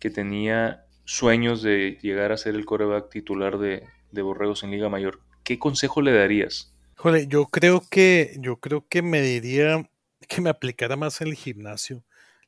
que 0.00 0.10
tenía 0.10 0.86
sueños 1.04 1.62
de 1.62 1.98
llegar 2.02 2.30
a 2.30 2.36
ser 2.36 2.56
el 2.56 2.64
coreback 2.64 3.10
titular 3.10 3.58
de, 3.58 3.82
de 4.16 4.22
Borregos 4.22 4.64
en 4.64 4.72
Liga 4.72 4.88
Mayor. 4.88 5.20
¿Qué 5.44 5.58
consejo 5.60 6.02
le 6.02 6.12
darías? 6.12 6.72
Joder, 6.96 7.28
yo 7.28 7.46
creo 7.46 7.82
que, 7.88 8.36
yo 8.40 8.56
creo 8.56 8.86
que 8.88 9.02
me 9.02 9.20
diría 9.20 9.88
que 10.26 10.40
me 10.40 10.50
aplicara 10.50 10.96
más 10.96 11.20
el 11.20 11.34
gimnasio. 11.34 12.02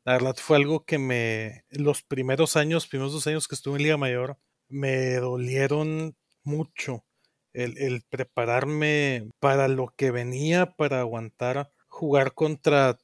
La 0.05 0.15
verdad 0.15 0.37
fue 0.39 0.57
algo 0.57 0.85
que 0.85 0.99
me, 0.99 1.65
los 1.71 2.03
primeros 2.03 2.57
años, 2.57 2.87
primeros 2.87 3.13
dos 3.13 3.27
años 3.27 3.47
que 3.47 3.55
estuve 3.55 3.77
en 3.77 3.83
Liga 3.83 3.97
Mayor, 3.99 4.39
me 4.69 5.17
dolieron 5.17 6.17
mucho 6.43 7.05
el, 7.53 8.03
prepararme 8.09 9.29
para 9.39 9.69
lo 9.69 9.93
que 9.97 10.11
venía, 10.11 10.75
para 10.77 11.01
aguantar 11.01 11.71
jugar 11.89 12.33
contra 12.33 12.99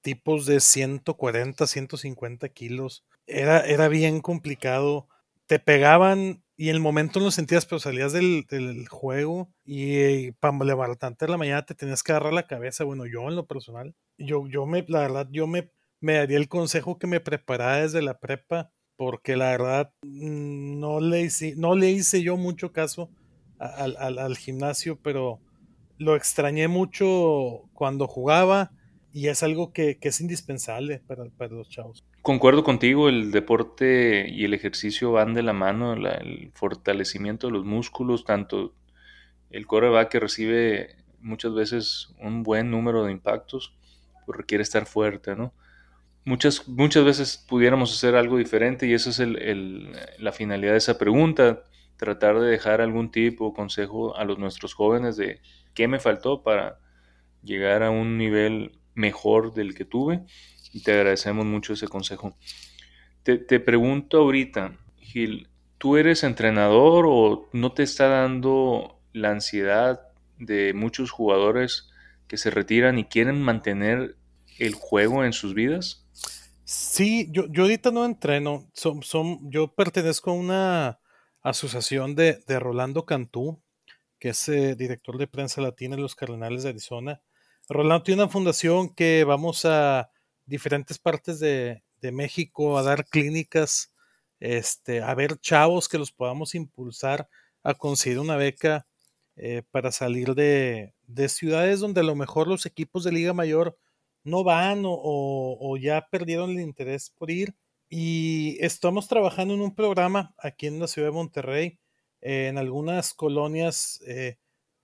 tipos 0.00 0.46
de 0.46 0.60
140, 0.60 1.66
150 1.66 2.48
kilos. 2.50 3.04
Era, 3.26 3.60
era 3.60 3.88
bien 3.88 4.20
complicado. 4.20 5.08
Te 5.46 5.58
pegaban 5.58 6.43
y 6.56 6.68
el 6.68 6.80
momento 6.80 7.18
no 7.18 7.26
lo 7.26 7.30
sentías, 7.30 7.66
pero 7.66 7.80
salías 7.80 8.12
del, 8.12 8.46
juego 8.88 9.48
y, 9.64 10.30
para 10.32 10.56
levantarte 10.64 11.24
en 11.24 11.30
la 11.32 11.38
mañana 11.38 11.64
te 11.64 11.74
tenías 11.74 12.02
que 12.02 12.12
agarrar 12.12 12.32
la 12.32 12.46
cabeza. 12.46 12.84
Bueno, 12.84 13.06
yo 13.06 13.28
en 13.28 13.36
lo 13.36 13.46
personal, 13.46 13.94
yo, 14.18 14.46
yo 14.48 14.66
me, 14.66 14.84
la 14.88 15.00
verdad, 15.00 15.28
yo 15.32 15.46
me, 15.46 15.70
me 16.00 16.14
daría 16.14 16.36
el 16.36 16.48
consejo 16.48 16.98
que 16.98 17.06
me 17.06 17.20
preparara 17.20 17.82
desde 17.82 18.02
la 18.02 18.18
prepa, 18.18 18.70
porque 18.96 19.36
la 19.36 19.50
verdad 19.50 19.92
mm, 20.02 20.78
no 20.78 21.00
le 21.00 21.22
hice, 21.22 21.54
no 21.56 21.74
le 21.74 21.90
hice 21.90 22.22
yo 22.22 22.36
mucho 22.36 22.72
caso 22.72 23.10
al, 23.58 24.36
gimnasio, 24.36 24.98
pero 25.00 25.40
lo 25.98 26.16
extrañé 26.16 26.68
mucho 26.68 27.62
cuando 27.72 28.06
jugaba 28.06 28.72
y 29.12 29.28
es 29.28 29.42
algo 29.42 29.72
que, 29.72 29.98
es 30.00 30.20
indispensable 30.20 31.00
para, 31.06 31.24
los 31.48 31.68
chavos. 31.68 32.04
Concuerdo 32.24 32.64
contigo, 32.64 33.10
el 33.10 33.32
deporte 33.32 34.26
y 34.30 34.46
el 34.46 34.54
ejercicio 34.54 35.12
van 35.12 35.34
de 35.34 35.42
la 35.42 35.52
mano, 35.52 35.92
el 35.92 36.50
fortalecimiento 36.54 37.48
de 37.48 37.52
los 37.52 37.66
músculos, 37.66 38.24
tanto 38.24 38.74
el 39.50 39.66
coreback 39.66 40.08
que 40.08 40.20
recibe 40.20 40.96
muchas 41.20 41.52
veces 41.52 42.14
un 42.18 42.42
buen 42.42 42.70
número 42.70 43.04
de 43.04 43.12
impactos, 43.12 43.76
pues 44.24 44.38
requiere 44.38 44.62
estar 44.62 44.86
fuerte, 44.86 45.36
¿no? 45.36 45.52
Muchas, 46.24 46.66
muchas 46.66 47.04
veces 47.04 47.44
pudiéramos 47.46 47.92
hacer 47.92 48.16
algo 48.16 48.38
diferente 48.38 48.86
y 48.86 48.94
esa 48.94 49.10
es 49.10 49.18
la 50.18 50.32
finalidad 50.32 50.72
de 50.72 50.78
esa 50.78 50.96
pregunta 50.96 51.64
tratar 51.98 52.40
de 52.40 52.48
dejar 52.48 52.80
algún 52.80 53.10
tipo 53.10 53.48
o 53.48 53.52
consejo 53.52 54.16
a 54.16 54.24
los 54.24 54.38
nuestros 54.38 54.72
jóvenes 54.72 55.18
de 55.18 55.42
qué 55.74 55.88
me 55.88 56.00
faltó 56.00 56.42
para 56.42 56.78
llegar 57.42 57.82
a 57.82 57.90
un 57.90 58.16
nivel 58.16 58.80
mejor 58.94 59.52
del 59.52 59.74
que 59.74 59.84
tuve 59.84 60.24
y 60.74 60.82
te 60.82 60.92
agradecemos 60.92 61.46
mucho 61.46 61.72
ese 61.72 61.88
consejo. 61.88 62.36
Te, 63.22 63.38
te 63.38 63.60
pregunto 63.60 64.18
ahorita, 64.18 64.76
Gil, 64.98 65.48
¿tú 65.78 65.96
eres 65.96 66.24
entrenador 66.24 67.06
o 67.08 67.48
no 67.52 67.72
te 67.72 67.84
está 67.84 68.08
dando 68.08 69.00
la 69.12 69.30
ansiedad 69.30 70.00
de 70.38 70.74
muchos 70.74 71.12
jugadores 71.12 71.88
que 72.26 72.36
se 72.36 72.50
retiran 72.50 72.98
y 72.98 73.04
quieren 73.04 73.40
mantener 73.40 74.16
el 74.58 74.74
juego 74.74 75.24
en 75.24 75.32
sus 75.32 75.54
vidas? 75.54 76.06
Sí, 76.64 77.28
yo, 77.30 77.46
yo 77.50 77.62
ahorita 77.62 77.92
no 77.92 78.04
entreno. 78.04 78.68
Son, 78.72 79.02
son, 79.02 79.48
yo 79.50 79.74
pertenezco 79.74 80.32
a 80.32 80.34
una 80.34 81.00
asociación 81.40 82.16
de, 82.16 82.42
Rolando 82.48 83.06
Cantú, 83.06 83.62
que 84.18 84.30
es 84.30 84.48
eh, 84.48 84.74
director 84.74 85.18
de 85.18 85.28
prensa 85.28 85.60
latina 85.60 85.94
en 85.94 86.02
los 86.02 86.16
Cardenales 86.16 86.64
de 86.64 86.70
Arizona. 86.70 87.22
Rolando 87.68 88.02
tiene 88.02 88.22
una 88.22 88.32
fundación 88.32 88.92
que 88.92 89.22
vamos 89.22 89.64
a 89.66 90.10
diferentes 90.46 90.98
partes 90.98 91.40
de, 91.40 91.82
México 92.12 92.76
a 92.76 92.82
dar 92.82 93.06
clínicas, 93.06 93.90
este, 94.38 95.00
a 95.00 95.14
ver 95.14 95.38
chavos 95.38 95.88
que 95.88 95.96
los 95.96 96.12
podamos 96.12 96.54
impulsar 96.54 97.30
a 97.62 97.72
conseguir 97.72 98.18
una 98.18 98.36
beca 98.36 98.86
eh, 99.36 99.62
para 99.70 99.90
salir 99.90 100.34
de, 100.34 100.92
ciudades 101.28 101.80
donde 101.80 102.02
a 102.02 102.04
lo 102.04 102.14
mejor 102.14 102.46
los 102.46 102.66
equipos 102.66 103.04
de 103.04 103.12
Liga 103.12 103.32
Mayor 103.32 103.78
no 104.22 104.44
van 104.44 104.82
o 104.84 105.76
ya 105.80 106.06
perdieron 106.10 106.50
el 106.50 106.60
interés 106.60 107.08
por 107.08 107.30
ir. 107.30 107.56
Y 107.96 108.56
estamos 108.58 109.06
trabajando 109.06 109.54
en 109.54 109.60
un 109.60 109.74
programa 109.74 110.34
aquí 110.38 110.66
en 110.66 110.80
la 110.80 110.88
ciudad 110.88 111.08
de 111.08 111.12
Monterrey, 111.12 111.78
en 112.20 112.58
algunas 112.58 113.14
colonias 113.14 114.02
eh, 114.06 114.38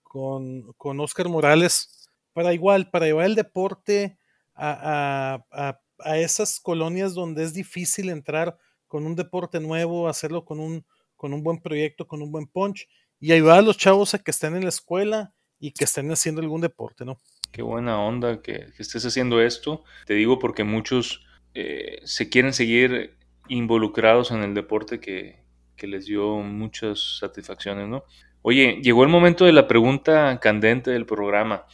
con, 0.05 0.73
con, 0.75 1.01
Oscar 1.01 1.29
Morales, 1.29 2.09
para 2.33 2.55
igual, 2.55 2.88
para 2.88 3.07
llevar 3.07 3.27
el 3.27 3.35
deporte 3.35 4.16
a, 4.62 5.79
a, 6.05 6.18
esas 6.18 6.61
colonias 6.61 7.14
donde 7.14 7.44
es 7.44 7.55
difícil 7.55 8.11
entrar 8.11 8.57
con 8.87 9.07
un 9.07 9.14
deporte 9.14 9.61
nuevo, 9.61 10.09
hacerlo 10.09 10.44
con 10.44 10.61
un, 10.61 10.85
con 11.16 11.33
un 11.33 11.42
buen 11.42 11.61
proyecto, 11.61 12.07
con 12.07 12.23
un 12.23 12.33
buen 12.33 12.46
punch, 12.46 12.88
y 13.18 13.33
ayudar 13.33 13.59
a 13.59 13.62
los 13.62 13.77
chavos 13.77 14.14
a 14.14 14.18
que 14.18 14.31
estén 14.31 14.57
en 14.57 14.62
la 14.62 14.70
escuela 14.70 15.35
y 15.59 15.73
que 15.73 15.85
estén 15.85 16.11
haciendo 16.11 16.40
algún 16.40 16.61
deporte, 16.61 17.05
¿no? 17.05 17.20
Qué 17.53 17.62
buena 17.62 18.01
onda 18.01 18.40
que 18.40 18.68
estés 18.79 19.05
haciendo 19.05 19.40
esto. 19.40 19.85
Te 20.07 20.14
digo 20.14 20.38
porque 20.38 20.64
muchos 20.64 21.25
eh, 21.55 22.01
se 22.05 22.29
quieren 22.29 22.53
seguir 22.53 23.16
involucrados 23.49 24.31
en 24.31 24.42
el 24.42 24.55
deporte 24.55 25.01
que, 25.01 25.38
les 25.83 26.05
dio 26.05 26.37
muchas 26.37 27.18
satisfacciones, 27.20 27.88
¿no? 27.88 28.05
Oye, 28.42 28.81
llegó 28.83 29.03
el 29.03 29.09
momento 29.09 29.46
de 29.46 29.55
la 29.55 29.66
pregunta 29.66 30.38
candente 30.38 30.90
del 30.90 31.07
programa 31.07 31.64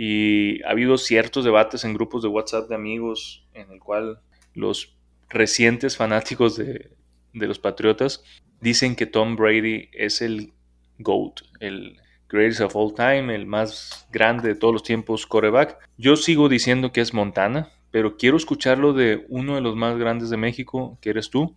y 0.00 0.62
ha 0.62 0.70
habido 0.70 0.96
ciertos 0.96 1.44
debates 1.44 1.84
en 1.84 1.92
grupos 1.92 2.22
de 2.22 2.28
WhatsApp 2.28 2.68
de 2.68 2.76
amigos 2.76 3.44
en 3.52 3.68
el 3.72 3.80
cual 3.80 4.20
los 4.54 4.96
recientes 5.28 5.96
fanáticos 5.96 6.56
de, 6.56 6.92
de 7.32 7.46
los 7.48 7.58
Patriotas 7.58 8.22
dicen 8.60 8.94
que 8.94 9.06
Tom 9.06 9.34
Brady 9.34 9.88
es 9.92 10.22
el 10.22 10.52
GOAT, 11.00 11.40
el 11.58 11.96
greatest 12.28 12.60
of 12.60 12.76
all 12.76 12.94
time, 12.94 13.34
el 13.34 13.46
más 13.46 14.06
grande 14.12 14.46
de 14.46 14.54
todos 14.54 14.72
los 14.72 14.84
tiempos 14.84 15.26
coreback. 15.26 15.76
Yo 15.96 16.14
sigo 16.14 16.48
diciendo 16.48 16.92
que 16.92 17.00
es 17.00 17.12
Montana, 17.12 17.72
pero 17.90 18.16
quiero 18.16 18.36
escucharlo 18.36 18.92
de 18.92 19.26
uno 19.28 19.56
de 19.56 19.62
los 19.62 19.74
más 19.74 19.98
grandes 19.98 20.30
de 20.30 20.36
México, 20.36 20.96
que 21.00 21.10
eres 21.10 21.28
tú. 21.28 21.56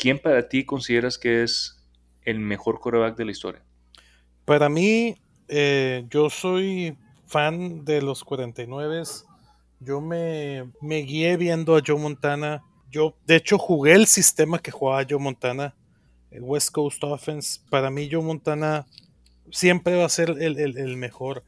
¿Quién 0.00 0.20
para 0.20 0.48
ti 0.48 0.64
consideras 0.64 1.18
que 1.18 1.42
es 1.42 1.84
el 2.24 2.38
mejor 2.38 2.78
coreback 2.78 3.16
de 3.16 3.24
la 3.24 3.32
historia? 3.32 3.62
Para 4.44 4.68
mí, 4.68 5.16
eh, 5.48 6.04
yo 6.08 6.30
soy 6.30 6.96
fan 7.34 7.84
de 7.84 8.00
los 8.00 8.22
49. 8.22 9.02
Yo 9.80 10.00
me, 10.00 10.70
me 10.80 10.98
guié 10.98 11.36
viendo 11.36 11.76
a 11.76 11.82
Joe 11.84 11.98
Montana. 11.98 12.62
Yo, 12.92 13.16
de 13.26 13.34
hecho, 13.34 13.58
jugué 13.58 13.94
el 13.94 14.06
sistema 14.06 14.60
que 14.60 14.70
jugaba 14.70 15.04
Joe 15.08 15.18
Montana, 15.18 15.74
el 16.30 16.42
West 16.44 16.70
Coast 16.70 17.02
Offense. 17.02 17.58
Para 17.70 17.90
mí, 17.90 18.08
Joe 18.08 18.22
Montana 18.22 18.86
siempre 19.50 19.96
va 19.96 20.04
a 20.04 20.08
ser 20.10 20.30
el, 20.40 20.96
mejor. 20.96 21.42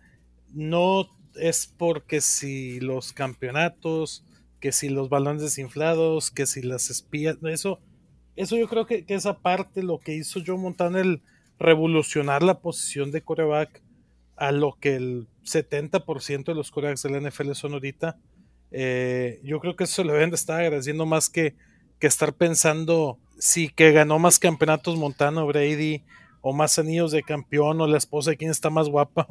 No 0.53 1.07
es 1.37 1.73
porque 1.79 2.21
si 2.21 2.81
los 2.81 3.13
campeonatos, 3.13 4.25
que 4.59 4.73
si 4.73 4.89
los 4.89 5.09
balones 5.09 5.43
desinflados, 5.43 6.33
que 6.33 6.47
si 6.47 6.63
las 6.63 6.91
espías, 6.91 7.37
eso, 7.45 7.79
eso 8.35 8.57
yo 8.57 8.67
creo 8.67 8.87
que, 8.87 9.05
que 9.05 9.15
esa 9.15 9.39
parte 9.39 9.85
lo 9.85 10.01
que 10.01 10.17
hizo 10.17 10.41
Joe 10.45 10.59
Montana, 10.59 11.01
el 11.01 11.23
revolucionar 11.61 12.43
la 12.43 12.59
posición 12.59 13.13
de 13.13 13.23
coreback 13.23 13.85
a 14.35 14.51
lo 14.51 14.77
que 14.81 14.97
el 14.97 15.29
70% 15.47 16.45
de 16.45 16.55
los 16.55 16.71
corebacks 16.71 17.03
de 17.03 17.11
la 17.11 17.21
NFL 17.21 17.53
son 17.53 17.73
ahorita. 17.73 18.19
Eh, 18.71 19.41
yo 19.43 19.61
creo 19.61 19.77
que 19.77 19.85
eso 19.85 20.05
le 20.05 20.13
deben 20.13 20.31
de 20.31 20.37
estar 20.37 20.61
agradeciendo 20.61 21.07
más 21.07 21.31
que, 21.31 21.55
que 21.99 22.07
estar 22.07 22.35
pensando 22.35 23.19
si 23.39 23.69
que 23.69 23.93
ganó 23.93 24.19
más 24.19 24.39
campeonatos 24.39 24.97
Montana 24.97 25.45
o 25.45 25.47
Brady 25.47 26.03
o 26.41 26.53
más 26.53 26.79
anillos 26.79 27.13
de 27.13 27.23
campeón 27.23 27.81
o 27.81 27.87
la 27.87 27.99
esposa 27.99 28.31
de 28.31 28.37
quién 28.37 28.51
está 28.51 28.71
más 28.71 28.89
guapa. 28.89 29.27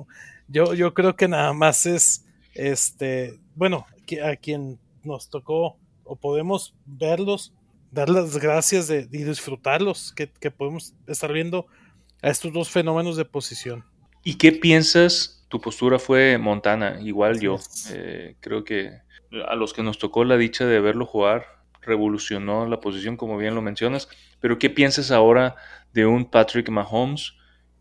Yo, 0.47 0.73
yo 0.73 0.93
creo 0.93 1.15
que 1.15 1.27
nada 1.27 1.53
más 1.53 1.85
es 1.85 2.23
este, 2.53 3.39
bueno, 3.55 3.85
a 4.23 4.35
quien 4.35 4.79
nos 5.03 5.29
tocó 5.29 5.77
o 6.03 6.15
podemos 6.15 6.75
verlos, 6.85 7.51
dar 7.91 8.09
las 8.09 8.37
gracias 8.37 8.87
de, 8.87 9.07
y 9.11 9.23
disfrutarlos, 9.23 10.13
que 10.13 10.51
podemos 10.51 10.93
estar 11.07 11.33
viendo 11.33 11.65
a 12.21 12.29
estos 12.29 12.53
dos 12.53 12.69
fenómenos 12.69 13.17
de 13.17 13.25
posición. 13.25 13.83
¿Y 14.23 14.35
qué 14.35 14.51
piensas? 14.51 15.44
Tu 15.55 15.61
postura 15.61 15.99
fue 15.99 16.37
Montana, 16.37 16.99
igual 17.01 17.39
yo. 17.39 17.57
Eh, 17.93 18.35
creo 18.41 18.65
que 18.65 18.91
a 19.47 19.55
los 19.55 19.71
que 19.71 19.83
nos 19.83 19.97
tocó 19.97 20.25
la 20.25 20.35
dicha 20.35 20.65
de 20.65 20.81
verlo 20.81 21.05
jugar, 21.05 21.45
revolucionó 21.81 22.67
la 22.67 22.81
posición, 22.81 23.15
como 23.15 23.37
bien 23.37 23.55
lo 23.55 23.61
mencionas. 23.61 24.09
Pero 24.41 24.59
¿qué 24.59 24.69
piensas 24.69 25.11
ahora 25.11 25.55
de 25.93 26.05
un 26.05 26.29
Patrick 26.29 26.67
Mahomes 26.67 27.35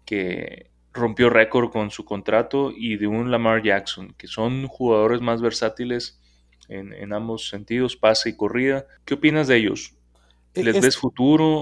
que 0.04 0.70
rompió 0.92 1.30
récord 1.30 1.72
con 1.72 1.90
su 1.90 2.04
contrato 2.04 2.70
y 2.70 2.96
de 2.96 3.08
un 3.08 3.32
Lamar 3.32 3.60
Jackson, 3.64 4.14
que 4.16 4.28
son 4.28 4.68
jugadores 4.68 5.20
más 5.20 5.42
versátiles 5.42 6.20
en, 6.68 7.12
ambos 7.12 7.48
sentidos, 7.48 7.96
pase 7.96 8.28
y 8.28 8.36
corrida? 8.36 8.86
¿Qué 9.04 9.14
opinas 9.14 9.48
de 9.48 9.56
ellos? 9.56 9.96
E, 10.54 10.62
¿Les 10.62 10.80
ves 10.80 10.96
futuro 10.96 11.52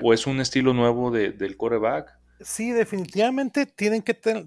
o 0.00 0.14
es 0.14 0.26
un 0.26 0.40
estilo 0.40 0.72
nuevo 0.72 1.10
del 1.10 1.58
coreback? 1.58 2.16
Sí, 2.40 2.70
definitivamente 2.70 3.66
tienen 3.66 4.00
que 4.00 4.14
tener. 4.14 4.46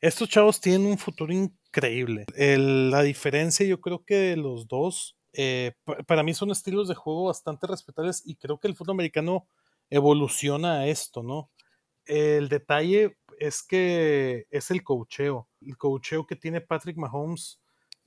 Estos 0.00 0.28
chavos 0.28 0.60
tienen 0.60 0.86
un 0.86 0.98
futuro 0.98 1.32
increíble. 1.32 2.26
la 2.36 3.02
diferencia, 3.02 3.66
yo 3.66 3.80
creo 3.80 4.04
que 4.04 4.36
los 4.36 4.66
dos, 4.66 5.16
eh, 5.32 5.72
para 6.06 6.22
mí 6.22 6.34
son 6.34 6.50
estilos 6.50 6.88
de 6.88 6.94
juego 6.94 7.26
bastante 7.26 7.66
respetables 7.66 8.22
y 8.24 8.36
creo 8.36 8.58
que 8.58 8.68
el 8.68 8.74
fútbol 8.74 8.94
americano 8.94 9.46
evoluciona 9.90 10.80
a 10.80 10.86
esto, 10.86 11.22
¿no? 11.22 11.50
El 12.06 12.48
detalle 12.48 13.18
es 13.38 13.62
que 13.62 14.46
es 14.50 14.70
el 14.70 14.82
cocheo. 14.82 15.48
El 15.60 15.76
cocheo 15.76 16.26
que 16.26 16.36
tiene 16.36 16.60
Patrick 16.60 16.96
Mahomes, 16.96 17.60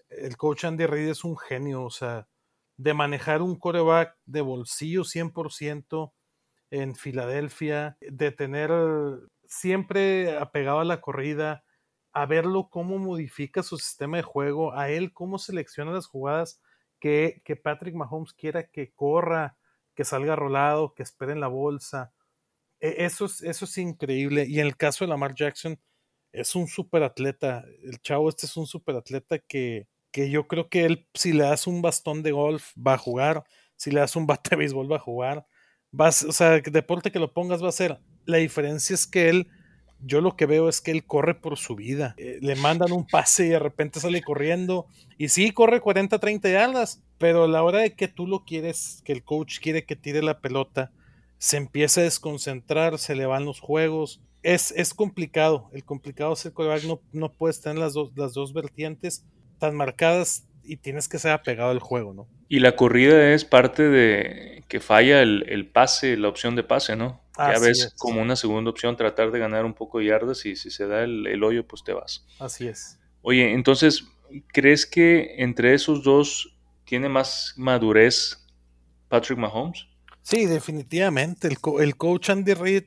el 0.10 0.38
coach 0.38 0.66
Andy 0.66 0.86
Reid 0.86 1.10
es 1.10 1.24
un 1.24 1.38
genio, 1.38 1.84
o 1.84 1.90
sea, 1.90 2.28
de 2.78 2.94
manejar 2.94 3.42
un 3.42 3.56
coreback 3.56 4.18
de 4.26 4.42
bolsillo 4.42 5.04
100% 5.04 6.14
en 6.72 6.96
Filadelfia, 6.96 7.98
de 8.02 8.32
tener 8.32 8.72
siempre 9.46 10.38
apegado 10.38 10.80
a 10.80 10.86
la 10.86 11.02
corrida, 11.02 11.64
a 12.14 12.26
verlo 12.26 12.70
cómo 12.70 12.98
modifica 12.98 13.64
su 13.64 13.78
sistema 13.78 14.18
de 14.18 14.24
juego, 14.24 14.74
a 14.74 14.90
él 14.90 15.14
cómo 15.14 15.40
selecciona 15.40 15.92
las 15.92 16.06
jugadas 16.06 16.62
que, 17.00 17.42
que 17.44 17.56
Patrick 17.56 17.96
Mahomes 17.96 18.34
quiera 18.34 18.68
que 18.68 18.94
corra, 18.94 19.58
que 19.96 20.06
salga 20.06 20.36
rolado, 20.36 20.94
que 20.94 21.04
espere 21.04 21.34
en 21.34 21.40
la 21.40 21.48
bolsa. 21.48 22.14
E, 22.80 23.06
eso 23.06 23.26
es, 23.26 23.42
eso 23.42 23.66
es 23.66 23.78
increíble. 23.78 24.46
Y 24.48 24.60
en 24.60 24.68
el 24.68 24.78
caso 24.78 25.04
de 25.04 25.10
Lamar 25.10 25.36
Jackson, 25.36 25.80
es 26.32 26.56
un 26.56 26.68
super 26.68 27.04
atleta. 27.04 27.64
El 27.84 28.02
chavo 28.02 28.30
este 28.30 28.46
es 28.46 28.58
un 28.58 28.68
super 28.68 28.96
atleta 28.96 29.40
que, 29.40 29.88
que 30.12 30.30
yo 30.30 30.48
creo 30.48 30.70
que 30.70 30.86
él, 30.86 31.08
si 31.14 31.34
le 31.34 31.44
das 31.44 31.68
un 31.68 31.82
bastón 31.82 32.24
de 32.24 32.32
golf, 32.32 32.72
va 32.78 32.94
a 32.94 32.98
jugar. 32.98 33.44
Si 33.76 33.92
le 33.92 34.00
das 34.00 34.16
un 34.16 34.28
bate 34.28 34.52
de 34.52 34.58
béisbol, 34.58 34.92
va 34.92 34.98
a 34.98 35.00
jugar 35.00 35.48
vas, 35.94 36.24
o 36.24 36.32
sea, 36.34 36.60
deporte 36.60 37.12
que 37.12 37.20
lo 37.20 37.32
pongas 37.32 37.64
va 37.64 37.70
a 37.70 37.72
ser. 37.72 38.00
La 38.26 38.38
diferencia 38.38 38.94
es 38.94 39.08
que 39.08 39.30
él, 39.30 39.48
yo 40.06 40.22
lo 40.22 40.36
que 40.36 40.46
veo 40.46 40.70
es 40.70 40.82
que 40.82 40.92
él 40.92 41.06
corre 41.06 41.36
por 41.36 41.58
su 41.58 41.76
vida. 41.76 42.16
Eh, 42.18 42.40
le 42.42 42.56
mandan 42.56 42.92
un 42.92 43.06
pase 43.06 43.46
y 43.46 43.50
de 43.50 43.60
repente 43.60 44.00
sale 44.00 44.22
corriendo. 44.22 44.88
Y 45.18 45.30
sí, 45.30 45.52
corre 45.52 45.80
40, 45.80 46.20
30 46.20 46.50
yardas, 46.50 47.02
pero 47.18 47.44
a 47.46 47.48
la 47.48 47.64
hora 47.64 47.80
de 47.80 47.94
que 47.94 48.08
tú 48.08 48.28
lo 48.28 48.44
quieres, 48.44 49.02
que 49.06 49.14
el 49.14 49.24
coach 49.24 49.60
quiere 49.60 49.86
que 49.86 49.96
tire 49.96 50.22
la 50.22 50.40
pelota, 50.40 50.92
se 51.38 51.58
empieza 51.58 52.02
a 52.02 52.06
desconcentrar, 52.06 52.98
se 53.00 53.16
le 53.16 53.26
van 53.26 53.46
los 53.46 53.60
juegos. 53.60 54.22
Es, 54.44 54.72
es 54.72 54.94
complicado. 54.94 55.70
El 55.74 55.84
complicado 55.84 56.34
es 56.34 56.46
el 56.46 56.54
coreback, 56.54 56.84
no, 56.84 57.02
no 57.12 57.32
puedes 57.32 57.62
tener 57.62 57.78
las 57.78 57.94
dos, 57.94 58.12
las 58.16 58.34
dos 58.34 58.54
vertientes 58.54 59.26
tan 59.60 59.76
marcadas 59.76 60.46
y 60.64 60.78
tienes 60.78 61.08
que 61.08 61.20
ser 61.20 61.32
apegado 61.32 61.72
al 61.72 61.80
juego, 61.80 62.14
¿no? 62.14 62.28
Y 62.50 62.60
la 62.60 62.76
corrida 62.76 63.34
es 63.34 63.46
parte 63.46 63.84
de 63.84 64.64
que 64.68 64.80
falla 64.80 65.22
el, 65.22 65.70
pase, 65.72 66.18
la 66.18 66.28
opción 66.30 66.56
de 66.56 66.64
pase, 66.64 66.96
¿no? 66.96 67.22
Ya 67.38 67.60
ves 67.60 67.94
como 67.98 68.22
una 68.22 68.36
segunda 68.36 68.70
opción 68.70 68.96
tratar 68.96 69.32
de 69.32 69.40
ganar 69.40 69.66
un 69.66 69.74
poco 69.74 70.00
de 70.00 70.06
yardas 70.06 70.46
y 70.46 70.56
si 70.56 70.70
se 70.70 70.88
da 70.88 71.04
el, 71.04 71.44
hoyo, 71.44 71.66
pues 71.68 71.84
te 71.84 71.94
vas. 71.94 72.26
Así 72.40 72.68
es. 72.68 73.00
Oye, 73.22 73.54
entonces, 73.54 74.06
¿crees 74.48 74.86
que 74.86 75.36
entre 75.38 75.74
esos 75.74 76.04
dos 76.04 76.56
tiene 76.86 77.10
más 77.10 77.54
madurez 77.58 78.46
Patrick 79.10 79.40
Mahomes? 79.40 79.88
Sí, 80.22 80.46
definitivamente. 80.46 81.48
El, 81.48 81.58
el 81.82 81.98
coach 81.98 82.30
Andy 82.30 82.54
Reid, 82.54 82.84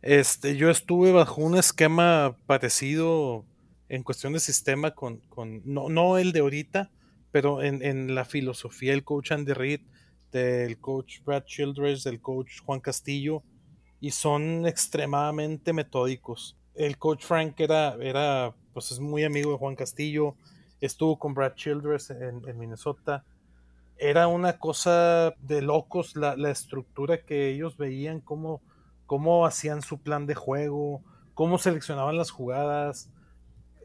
este, 0.00 0.56
yo 0.56 0.70
estuve 0.70 1.12
bajo 1.12 1.42
un 1.42 1.56
esquema 1.58 2.36
parecido 2.46 3.44
en 3.88 4.02
cuestión 4.02 4.32
de 4.32 4.40
sistema 4.40 4.92
con, 4.92 5.18
con 5.28 5.62
no, 5.64 5.88
no 5.88 6.18
el 6.18 6.32
de 6.32 6.40
ahorita, 6.40 6.90
pero 7.30 7.62
en, 7.62 7.84
en, 7.84 8.14
la 8.14 8.24
filosofía 8.24 8.92
del 8.92 9.04
coach 9.04 9.32
Andy 9.32 9.52
Reid, 9.52 9.80
del 10.32 10.78
coach 10.78 11.20
Brad 11.24 11.44
Childress, 11.44 12.04
del 12.04 12.20
coach 12.20 12.60
Juan 12.64 12.80
Castillo, 12.80 13.42
y 14.00 14.10
son 14.10 14.66
extremadamente 14.66 15.72
metódicos. 15.72 16.56
El 16.74 16.98
coach 16.98 17.24
Frank 17.24 17.58
era, 17.60 17.96
era 18.00 18.54
pues 18.72 18.92
es 18.92 19.00
muy 19.00 19.24
amigo 19.24 19.52
de 19.52 19.58
Juan 19.58 19.76
Castillo, 19.76 20.36
estuvo 20.80 21.18
con 21.18 21.34
Brad 21.34 21.54
Childress 21.54 22.10
en, 22.10 22.46
en 22.46 22.58
Minnesota. 22.58 23.24
Era 23.96 24.28
una 24.28 24.58
cosa 24.58 25.34
de 25.40 25.62
locos 25.62 26.16
la, 26.16 26.36
la 26.36 26.50
estructura 26.50 27.24
que 27.24 27.48
ellos 27.48 27.78
veían, 27.78 28.20
cómo, 28.20 28.60
cómo 29.06 29.46
hacían 29.46 29.80
su 29.80 29.98
plan 29.98 30.26
de 30.26 30.34
juego, 30.34 31.02
cómo 31.32 31.56
seleccionaban 31.56 32.18
las 32.18 32.30
jugadas, 32.30 33.10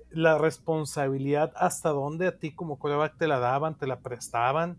la 0.10 0.38
responsabilidad 0.38 1.54
hasta 1.56 1.89
dónde 1.89 2.28
a 2.28 2.38
ti 2.38 2.54
como 2.54 2.78
coreback 2.78 3.17
te 3.17 3.28
la 3.28 3.39
daban, 3.39 3.78
te 3.78 3.88
la 3.88 4.02
prestaban. 4.02 4.78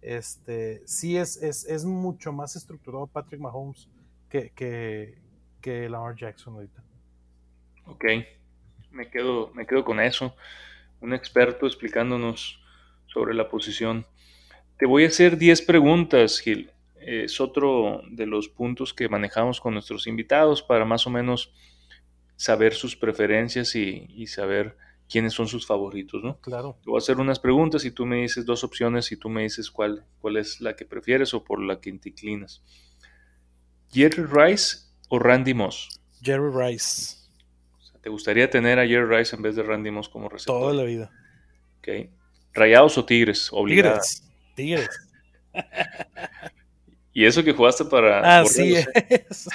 Este, 0.00 0.82
sí 0.86 1.16
es, 1.16 1.36
es, 1.42 1.64
es 1.64 1.84
mucho 1.84 2.32
más 2.32 2.54
estructurado 2.54 3.08
Patrick 3.08 3.40
Mahomes 3.40 3.88
que, 4.28 4.50
que, 4.50 5.18
que 5.60 5.88
Lamar 5.88 6.16
Jackson 6.16 6.54
ahorita. 6.54 6.82
Ok, 7.86 8.04
me 8.90 9.10
quedo, 9.10 9.50
me 9.54 9.66
quedo 9.66 9.84
con 9.84 10.00
eso. 10.00 10.34
Un 11.00 11.14
experto 11.14 11.66
explicándonos 11.66 12.60
sobre 13.06 13.34
la 13.34 13.48
posición. 13.48 14.06
Te 14.78 14.86
voy 14.86 15.04
a 15.04 15.08
hacer 15.08 15.38
10 15.38 15.62
preguntas, 15.62 16.40
Gil. 16.40 16.70
Es 17.00 17.40
otro 17.40 18.02
de 18.10 18.26
los 18.26 18.48
puntos 18.48 18.92
que 18.92 19.08
manejamos 19.08 19.60
con 19.60 19.72
nuestros 19.74 20.06
invitados 20.06 20.62
para 20.62 20.84
más 20.84 21.06
o 21.06 21.10
menos 21.10 21.52
saber 22.36 22.74
sus 22.74 22.96
preferencias 22.96 23.74
y, 23.74 24.26
saber 24.26 24.76
quiénes 25.08 25.32
son 25.32 25.48
sus 25.48 25.66
favoritos, 25.66 26.22
¿no? 26.22 26.38
Claro. 26.40 26.76
Te 26.82 26.90
voy 26.90 26.98
a 26.98 27.02
hacer 27.02 27.16
unas 27.16 27.38
preguntas 27.38 27.84
y 27.84 27.90
tú 27.90 28.04
me 28.04 28.16
dices 28.16 28.44
dos 28.44 28.62
opciones 28.62 29.10
y 29.10 29.16
tú 29.16 29.28
me 29.28 29.42
dices 29.42 29.70
cuál, 29.70 30.04
cuál 30.20 30.36
es 30.36 30.60
la 30.60 30.76
que 30.76 30.84
prefieres 30.84 31.32
o 31.34 31.42
por 31.42 31.60
la 31.60 31.80
que 31.80 31.92
te 31.94 32.10
inclinas. 32.10 32.62
¿Jerry 33.92 34.24
Rice 34.24 34.78
o 35.08 35.18
Randy 35.18 35.54
Moss? 35.54 35.88
Jerry 36.22 36.50
Rice. 36.50 37.16
¿Te 38.02 38.08
gustaría 38.08 38.48
tener 38.48 38.78
a 38.78 38.86
Jerry 38.86 39.16
Rice 39.16 39.36
en 39.36 39.42
vez 39.42 39.56
de 39.56 39.62
Randy 39.62 39.90
Moss 39.90 40.08
como 40.08 40.28
receptor? 40.28 40.60
Toda 40.60 40.74
la 40.74 40.84
vida. 40.84 41.10
Ok. 41.78 42.10
¿Rayados 42.54 42.98
o 42.98 43.04
Tigres? 43.04 43.50
Tigres. 43.66 44.22
Tigres. 44.54 44.88
y 47.12 47.24
eso 47.24 47.44
que 47.44 47.52
jugaste 47.52 47.84
para... 47.84 48.40
Así 48.40 48.76
es. 48.76 48.88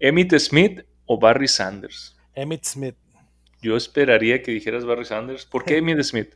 Emmitt 0.00 0.36
Smith 0.38 0.82
o 1.06 1.18
Barry 1.18 1.48
Sanders? 1.48 2.16
Emmett 2.34 2.64
Smith. 2.64 2.96
Yo 3.60 3.76
esperaría 3.76 4.42
que 4.42 4.52
dijeras 4.52 4.84
Barry 4.84 5.04
Sanders. 5.04 5.44
¿Por 5.44 5.64
qué 5.64 5.76
Emmett 5.78 6.02
Smith? 6.02 6.34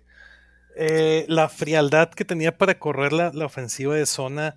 Eh, 0.77 1.25
la 1.29 1.49
frialdad 1.49 2.11
que 2.11 2.25
tenía 2.25 2.59
para 2.59 2.79
correr 2.79 3.13
la, 3.13 3.31
ofensiva 3.45 3.95
de 3.95 4.07
zona 4.07 4.57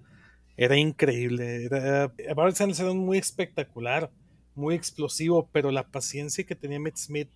era 0.58 0.76
increíble. 0.76 1.66
Era, 1.66 2.12
Barry 2.36 2.54
Sanders 2.54 2.80
era 2.80 2.92
muy 2.94 3.20
espectacular, 3.20 4.12
muy 4.56 4.76
explosivo, 4.76 5.48
pero 5.52 5.72
la 5.72 5.88
paciencia 5.88 6.44
que 6.46 6.56
tenía 6.56 6.80
Mitt 6.80 6.98
Smith 6.98 7.30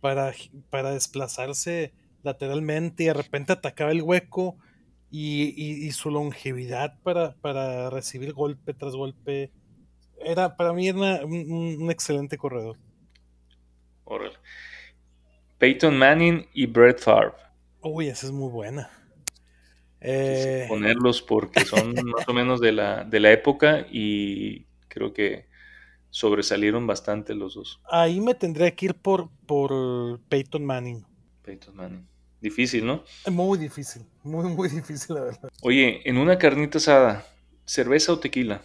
para, 0.00 0.32
para 0.70 0.92
desplazarse 0.92 1.92
lateralmente 2.22 3.02
y 3.02 3.06
de 3.06 3.14
repente 3.14 3.52
atacaba 3.52 3.90
el 3.90 4.02
hueco 4.02 4.56
y, 5.10 5.90
su 5.90 6.10
longevidad 6.10 6.98
para, 7.02 7.34
para, 7.40 7.90
recibir 7.90 8.32
golpe 8.32 8.72
tras 8.74 8.94
golpe. 8.94 9.50
Era, 10.20 10.56
para 10.56 10.72
mí 10.72 10.88
era 10.88 11.24
un, 11.24 11.90
excelente 11.90 12.38
corredor. 12.38 12.76
Peyton 15.58 15.96
Manning 15.96 16.46
y 16.54 16.66
Brett 16.66 17.00
Favre. 17.00 17.34
Uy, 17.82 18.08
esa 18.08 18.26
es 18.26 18.32
muy 18.32 18.50
buena. 18.50 18.90
Eh, 20.00 20.64
ponerlos 20.68 21.20
porque 21.20 21.64
son 21.64 21.94
más 22.04 22.26
o 22.26 22.32
menos 22.32 22.60
de 22.60 22.72
la, 22.72 23.04
de 23.04 23.20
la 23.20 23.32
época 23.32 23.86
y 23.90 24.66
creo 24.88 25.12
que 25.12 25.46
sobresalieron 26.10 26.86
bastante 26.86 27.34
los 27.34 27.54
dos. 27.54 27.80
Ahí 27.90 28.20
me 28.20 28.34
tendría 28.34 28.74
que 28.74 28.86
ir 28.86 28.94
por, 28.94 29.30
por 29.46 30.20
Peyton 30.28 30.64
Manning. 30.64 31.04
Peyton 31.42 31.76
Manning. 31.76 32.06
Difícil, 32.40 32.86
¿no? 32.86 33.04
Muy 33.30 33.58
difícil, 33.58 34.06
muy, 34.22 34.48
muy 34.48 34.68
difícil, 34.68 35.14
la 35.14 35.22
verdad. 35.22 35.50
Oye, 35.62 36.00
en 36.08 36.16
una 36.16 36.38
carnita 36.38 36.78
asada, 36.78 37.26
¿cerveza 37.66 38.14
o 38.14 38.18
tequila? 38.18 38.62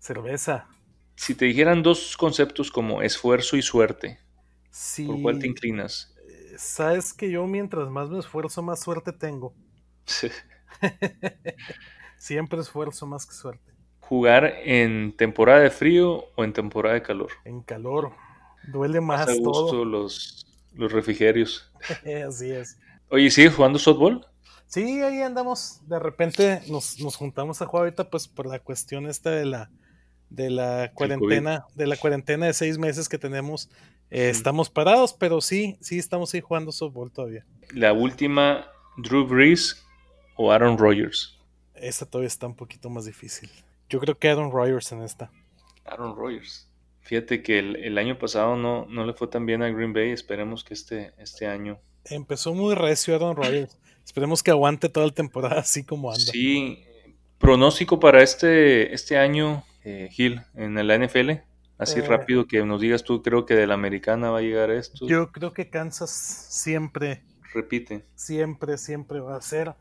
Cerveza. 0.00 0.66
Si 1.14 1.36
te 1.36 1.44
dijeran 1.44 1.84
dos 1.84 2.16
conceptos 2.16 2.72
como 2.72 3.02
esfuerzo 3.02 3.56
y 3.56 3.62
suerte, 3.62 4.18
¿por 5.06 5.22
cuál 5.22 5.38
te 5.38 5.46
inclinas? 5.46 6.12
Eh, 6.28 6.54
sabes 6.58 7.12
que 7.12 7.30
yo 7.30 7.46
mientras 7.46 7.88
más 7.88 8.10
me 8.10 8.18
esfuerzo, 8.18 8.62
más 8.62 8.82
suerte 8.82 9.12
tengo. 9.12 9.54
Siempre 12.16 12.60
esfuerzo 12.60 13.06
más 13.06 13.26
que 13.26 13.34
suerte. 13.34 13.72
¿Jugar 14.00 14.44
en 14.64 15.16
temporada 15.16 15.60
de 15.60 15.70
frío 15.70 16.26
o 16.36 16.44
en 16.44 16.52
temporada 16.52 16.94
de 16.94 17.02
calor? 17.02 17.30
En 17.44 17.62
calor. 17.62 18.12
Duele 18.66 19.00
más, 19.00 19.26
más 19.26 19.42
todo. 19.42 19.84
los, 19.84 20.46
los 20.74 20.92
refrigerios. 20.92 21.70
Así 22.28 22.50
es. 22.50 22.78
Oye, 23.10 23.30
¿sigues 23.30 23.54
jugando 23.54 23.78
softball? 23.78 24.26
Sí, 24.66 25.02
ahí 25.02 25.22
andamos. 25.22 25.80
De 25.86 25.98
repente 25.98 26.62
nos, 26.68 26.96
juntamos 27.16 27.62
a 27.62 27.66
jugar 27.66 27.84
ahorita, 27.84 28.10
pues 28.10 28.26
por 28.26 28.46
la 28.46 28.58
cuestión 28.58 29.06
esta 29.06 29.30
de 29.30 29.44
la 29.44 29.70
de 30.30 30.50
la 30.50 30.90
cuarentena, 30.94 31.64
de 31.76 31.86
la 31.86 31.96
cuarentena 31.96 32.46
de 32.46 32.54
seis 32.54 32.76
meses 32.76 33.08
que 33.08 33.18
tenemos. 33.18 33.70
Eh, 34.10 34.30
estamos 34.30 34.70
parados, 34.70 35.12
pero 35.12 35.40
sí, 35.40 35.76
sí 35.80 35.98
estamos 35.98 36.34
ahí 36.34 36.40
jugando 36.40 36.72
softball 36.72 37.12
todavía. 37.12 37.46
La 37.72 37.92
última, 37.92 38.66
Drew 38.96 39.26
Brees 39.26 39.86
o 40.36 40.50
Aaron 40.50 40.78
Rodgers. 40.78 41.38
Esta 41.74 42.06
todavía 42.06 42.28
está 42.28 42.46
un 42.46 42.56
poquito 42.56 42.90
más 42.90 43.04
difícil. 43.04 43.50
Yo 43.88 44.00
creo 44.00 44.18
que 44.18 44.28
Aaron 44.28 44.50
Rodgers 44.50 44.92
en 44.92 45.02
esta. 45.02 45.30
Aaron 45.84 46.16
Rodgers. 46.16 46.68
Fíjate 47.00 47.42
que 47.42 47.58
el, 47.58 47.98
año 47.98 48.18
pasado 48.18 48.56
no, 48.56 48.86
no, 48.86 49.04
le 49.04 49.12
fue 49.12 49.28
tan 49.28 49.44
bien 49.44 49.62
a 49.62 49.68
Green 49.68 49.92
Bay. 49.92 50.10
Esperemos 50.10 50.64
que 50.64 50.72
este, 50.72 51.12
este 51.18 51.46
año 51.46 51.78
empezó 52.04 52.54
muy 52.54 52.74
recio 52.74 53.14
Aaron 53.14 53.36
Rodgers. 53.36 53.76
Esperemos 54.04 54.42
que 54.42 54.50
aguante 54.50 54.88
toda 54.88 55.06
la 55.06 55.12
temporada 55.12 55.60
así 55.60 55.84
como 55.84 56.10
anda. 56.10 56.20
Sí, 56.20 56.84
pronóstico 57.38 57.98
para 57.98 58.22
este, 58.22 58.92
este 58.94 59.16
año, 59.16 59.64
eh, 59.84 60.08
Gil, 60.10 60.42
en 60.54 60.86
la 60.86 60.98
NFL. 60.98 61.30
Así 61.78 62.00
eh. 62.00 62.02
rápido 62.02 62.46
que 62.46 62.64
nos 62.64 62.80
digas 62.80 63.02
tú, 63.02 63.22
creo 63.22 63.46
que 63.46 63.54
de 63.54 63.66
la 63.66 63.74
americana 63.74 64.30
va 64.30 64.38
a 64.38 64.42
llegar 64.42 64.70
esto. 64.70 65.06
Yo 65.06 65.32
creo 65.32 65.52
que 65.52 65.70
Kansas 65.70 66.10
siempre. 66.10 67.22
Repite. 67.52 68.04
Siempre, 68.14 68.78
siempre 68.78 69.20
va 69.20 69.36
a 69.36 69.40
ser. 69.40 69.74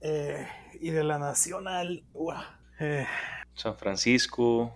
Eh, 0.00 0.46
y 0.80 0.90
de 0.90 1.04
la 1.04 1.18
nacional, 1.18 2.04
San 3.54 3.76
Francisco. 3.76 4.72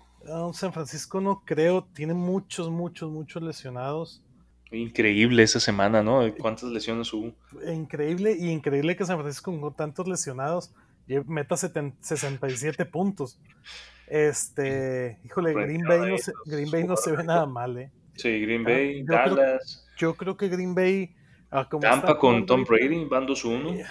San 0.53 0.73
Francisco 0.73 1.21
no 1.21 1.43
creo, 1.45 1.85
tiene 1.85 2.15
muchos, 2.15 2.71
muchos, 2.71 3.11
muchos 3.11 3.43
lesionados. 3.43 4.23
Increíble 4.71 5.43
esa 5.43 5.61
semana, 5.61 6.03
¿no? 6.03 6.23
¿Cuántas 6.39 6.71
lesiones 6.71 7.13
hubo? 7.13 7.33
Increíble 7.67 8.37
y 8.39 8.51
increíble 8.51 8.97
que 8.97 9.05
San 9.05 9.21
Francisco 9.21 9.59
con 9.61 9.75
tantos 9.75 10.09
lesionados 10.09 10.73
meta 11.27 11.57
67 11.57 12.85
puntos. 12.87 13.39
Este, 14.07 15.19
híjole, 15.25 15.53
Green 15.55 15.83
Bay, 15.83 16.11
no 16.11 16.19
se, 16.19 16.33
Green 16.47 16.71
Bay 16.71 16.85
no 16.85 16.97
se 16.97 17.13
ve 17.13 17.25
nada 17.25 17.47
mal, 17.47 17.79
¿eh? 17.79 17.91
Sí, 18.15 18.41
Green 18.41 18.63
ah, 18.63 18.71
Bay, 18.71 19.03
Dallas. 19.05 19.87
yo 19.97 20.15
creo 20.15 20.37
que 20.37 20.49
Green 20.49 20.75
Bay. 20.75 21.15
Ah, 21.51 21.69
Tampa 21.69 22.19
con 22.19 22.47
Tom 22.47 22.65
Brady, 22.65 23.05
van 23.05 23.27
2-1. 23.27 23.85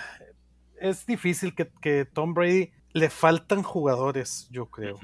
Es 0.81 1.05
difícil 1.05 1.55
que, 1.55 1.69
que, 1.81 2.05
Tom 2.05 2.33
Brady 2.33 2.71
le 2.93 3.09
faltan 3.09 3.63
jugadores, 3.63 4.47
yo 4.51 4.65
creo. 4.65 4.99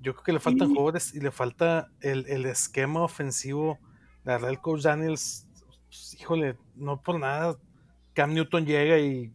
Yo 0.00 0.14
creo 0.14 0.24
que 0.24 0.32
le 0.32 0.40
faltan 0.40 0.68
jugadores 0.68 1.14
y 1.14 1.20
le 1.20 1.30
falta 1.30 1.90
el, 2.00 2.24
el 2.28 2.46
esquema 2.46 3.02
ofensivo 3.02 3.78
la 4.24 4.34
verdad, 4.34 4.50
el 4.50 4.60
coach 4.60 4.82
Daniels, 4.82 5.46
pues, 5.86 6.16
híjole, 6.20 6.56
no 6.76 7.02
por 7.02 7.18
nada, 7.18 7.56
Cam 8.14 8.34
Newton 8.34 8.66
llega 8.66 8.98
y 8.98 9.32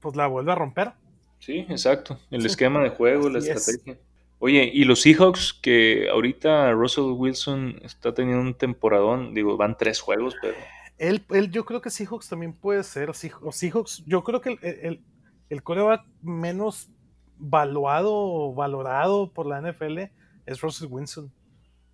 pues 0.00 0.16
la 0.16 0.26
vuelve 0.26 0.52
a 0.52 0.54
romper. 0.54 0.92
Sí, 1.38 1.66
exacto. 1.68 2.18
El 2.30 2.44
esquema 2.44 2.82
de 2.82 2.90
juego, 2.90 3.28
la 3.28 3.38
estrategia. 3.38 3.98
Oye, 4.40 4.70
y 4.72 4.84
los 4.84 5.02
Seahawks, 5.02 5.52
que 5.52 6.08
ahorita 6.10 6.72
Russell 6.72 7.12
Wilson 7.16 7.80
está 7.82 8.14
teniendo 8.14 8.42
un 8.42 8.54
temporadón, 8.54 9.34
digo, 9.34 9.56
van 9.56 9.76
tres 9.76 10.00
juegos, 10.00 10.36
pero. 10.40 10.56
Él, 10.98 11.24
él 11.30 11.50
yo 11.50 11.64
creo 11.64 11.80
que 11.80 11.90
Seahawks 11.90 12.28
también 12.28 12.52
puede 12.52 12.82
ser. 12.82 13.14
Seahawks, 13.14 14.04
yo 14.04 14.24
creo 14.24 14.40
que 14.40 14.50
el, 14.50 14.58
el, 14.62 15.04
el 15.48 15.62
coreback 15.62 16.04
menos 16.22 16.90
valuado 17.38 18.12
o 18.12 18.54
valorado 18.54 19.32
por 19.32 19.46
la 19.46 19.60
NFL 19.60 19.98
es 20.46 20.60
Russell 20.60 20.88
Wilson. 20.90 21.32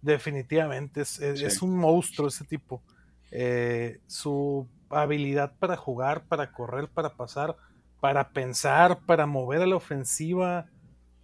Definitivamente, 0.00 1.00
es, 1.00 1.62
un 1.62 1.76
monstruo 1.76 2.28
ese 2.28 2.44
tipo. 2.44 2.82
Eh, 3.30 4.00
su 4.06 4.68
habilidad 4.90 5.54
para 5.58 5.76
jugar, 5.76 6.26
para 6.26 6.52
correr, 6.52 6.88
para 6.88 7.16
pasar, 7.16 7.56
para 8.00 8.30
pensar, 8.30 9.00
para 9.06 9.26
mover 9.26 9.62
a 9.62 9.66
la 9.66 9.76
ofensiva, 9.76 10.66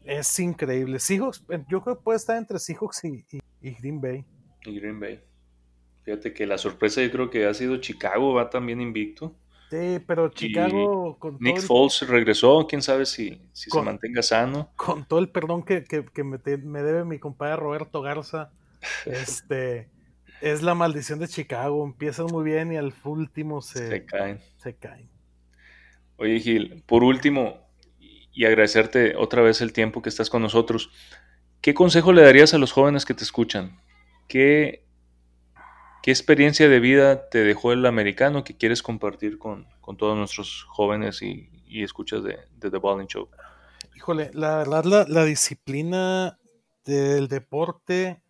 es 0.04 0.38
increíble. 0.38 0.98
Seahawks, 0.98 1.44
yo 1.68 1.82
creo 1.82 1.96
que 1.96 2.02
puede 2.02 2.16
estar 2.16 2.36
entre 2.36 2.58
Seahawks 2.58 3.04
y, 3.04 3.24
Green 3.60 4.00
Bay. 4.00 4.24
Y 4.64 4.80
Green 4.80 4.98
Bay. 4.98 5.22
Fíjate 6.10 6.32
que 6.32 6.44
la 6.44 6.58
sorpresa 6.58 7.00
yo 7.00 7.10
creo 7.12 7.30
que 7.30 7.46
ha 7.46 7.54
sido 7.54 7.76
Chicago, 7.76 8.34
va 8.34 8.50
también 8.50 8.80
invicto. 8.80 9.32
Sí, 9.70 10.00
pero 10.04 10.28
Chicago. 10.30 11.16
Con 11.20 11.36
Nick 11.38 11.60
Foles 11.60 12.04
regresó, 12.08 12.66
quién 12.68 12.82
sabe 12.82 13.06
si, 13.06 13.40
se 13.52 13.80
mantenga 13.80 14.20
sano. 14.20 14.72
Con 14.74 15.04
todo 15.04 15.20
el 15.20 15.28
perdón 15.28 15.62
que, 15.62 15.84
me, 16.24 16.38
me, 16.64 16.82
debe 16.82 17.04
mi 17.04 17.20
compadre 17.20 17.54
Roberto 17.54 18.02
Garza, 18.02 18.50
este 19.06 19.88
es 20.40 20.62
la 20.62 20.74
maldición 20.74 21.20
de 21.20 21.28
Chicago. 21.28 21.84
Empiezan 21.84 22.26
muy 22.26 22.42
bien 22.42 22.72
y 22.72 22.76
al 22.76 22.92
último 23.04 23.62
se, 23.62 24.04
caen. 24.04 24.40
Se 24.56 24.74
caen. 24.74 25.08
Oye, 26.16 26.40
Gil, 26.40 26.82
por 26.86 27.04
último, 27.04 27.68
y 28.00 28.46
agradecerte 28.46 29.14
otra 29.14 29.42
vez 29.42 29.60
el 29.60 29.72
tiempo 29.72 30.02
que 30.02 30.08
estás 30.08 30.28
con 30.28 30.42
nosotros. 30.42 30.90
¿Qué 31.60 31.72
consejo 31.72 32.12
le 32.12 32.22
darías 32.22 32.52
a 32.52 32.58
los 32.58 32.72
jóvenes 32.72 33.04
que 33.04 33.14
te 33.14 33.22
escuchan? 33.22 33.78
¿Qué, 34.26 34.89
qué 36.02 36.10
experiencia 36.10 36.68
de 36.68 36.80
vida 36.80 37.28
te 37.28 37.44
dejó 37.44 37.72
el 37.72 37.84
americano 37.86 38.44
que 38.44 38.56
quieres 38.56 38.82
compartir 38.82 39.38
con, 39.38 39.66
todos 39.98 40.16
nuestros 40.16 40.64
jóvenes 40.68 41.22
y, 41.22 41.48
escuchas 41.82 42.22
de, 42.22 42.38
The 42.60 42.78
Balling 42.78 43.06
Show? 43.06 43.28
Híjole, 43.94 44.30
la 44.34 44.56
verdad, 44.56 45.06
la 45.08 45.24
disciplina 45.24 46.38
del 46.84 47.28
deporte 47.28 48.22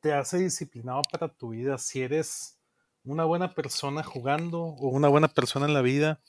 te 0.00 0.12
hace 0.12 0.38
disciplinado 0.38 1.02
para 1.10 1.28
tu 1.28 1.50
vida. 1.50 1.78
Si 1.78 2.02
eres 2.02 2.58
una 3.04 3.24
buena 3.24 3.54
persona 3.54 4.02
jugando 4.02 4.62
o 4.62 4.88
una 4.88 5.08
buena 5.08 5.28
persona 5.28 5.66
en 5.66 5.74
la 5.74 5.82
vida, 5.82 6.20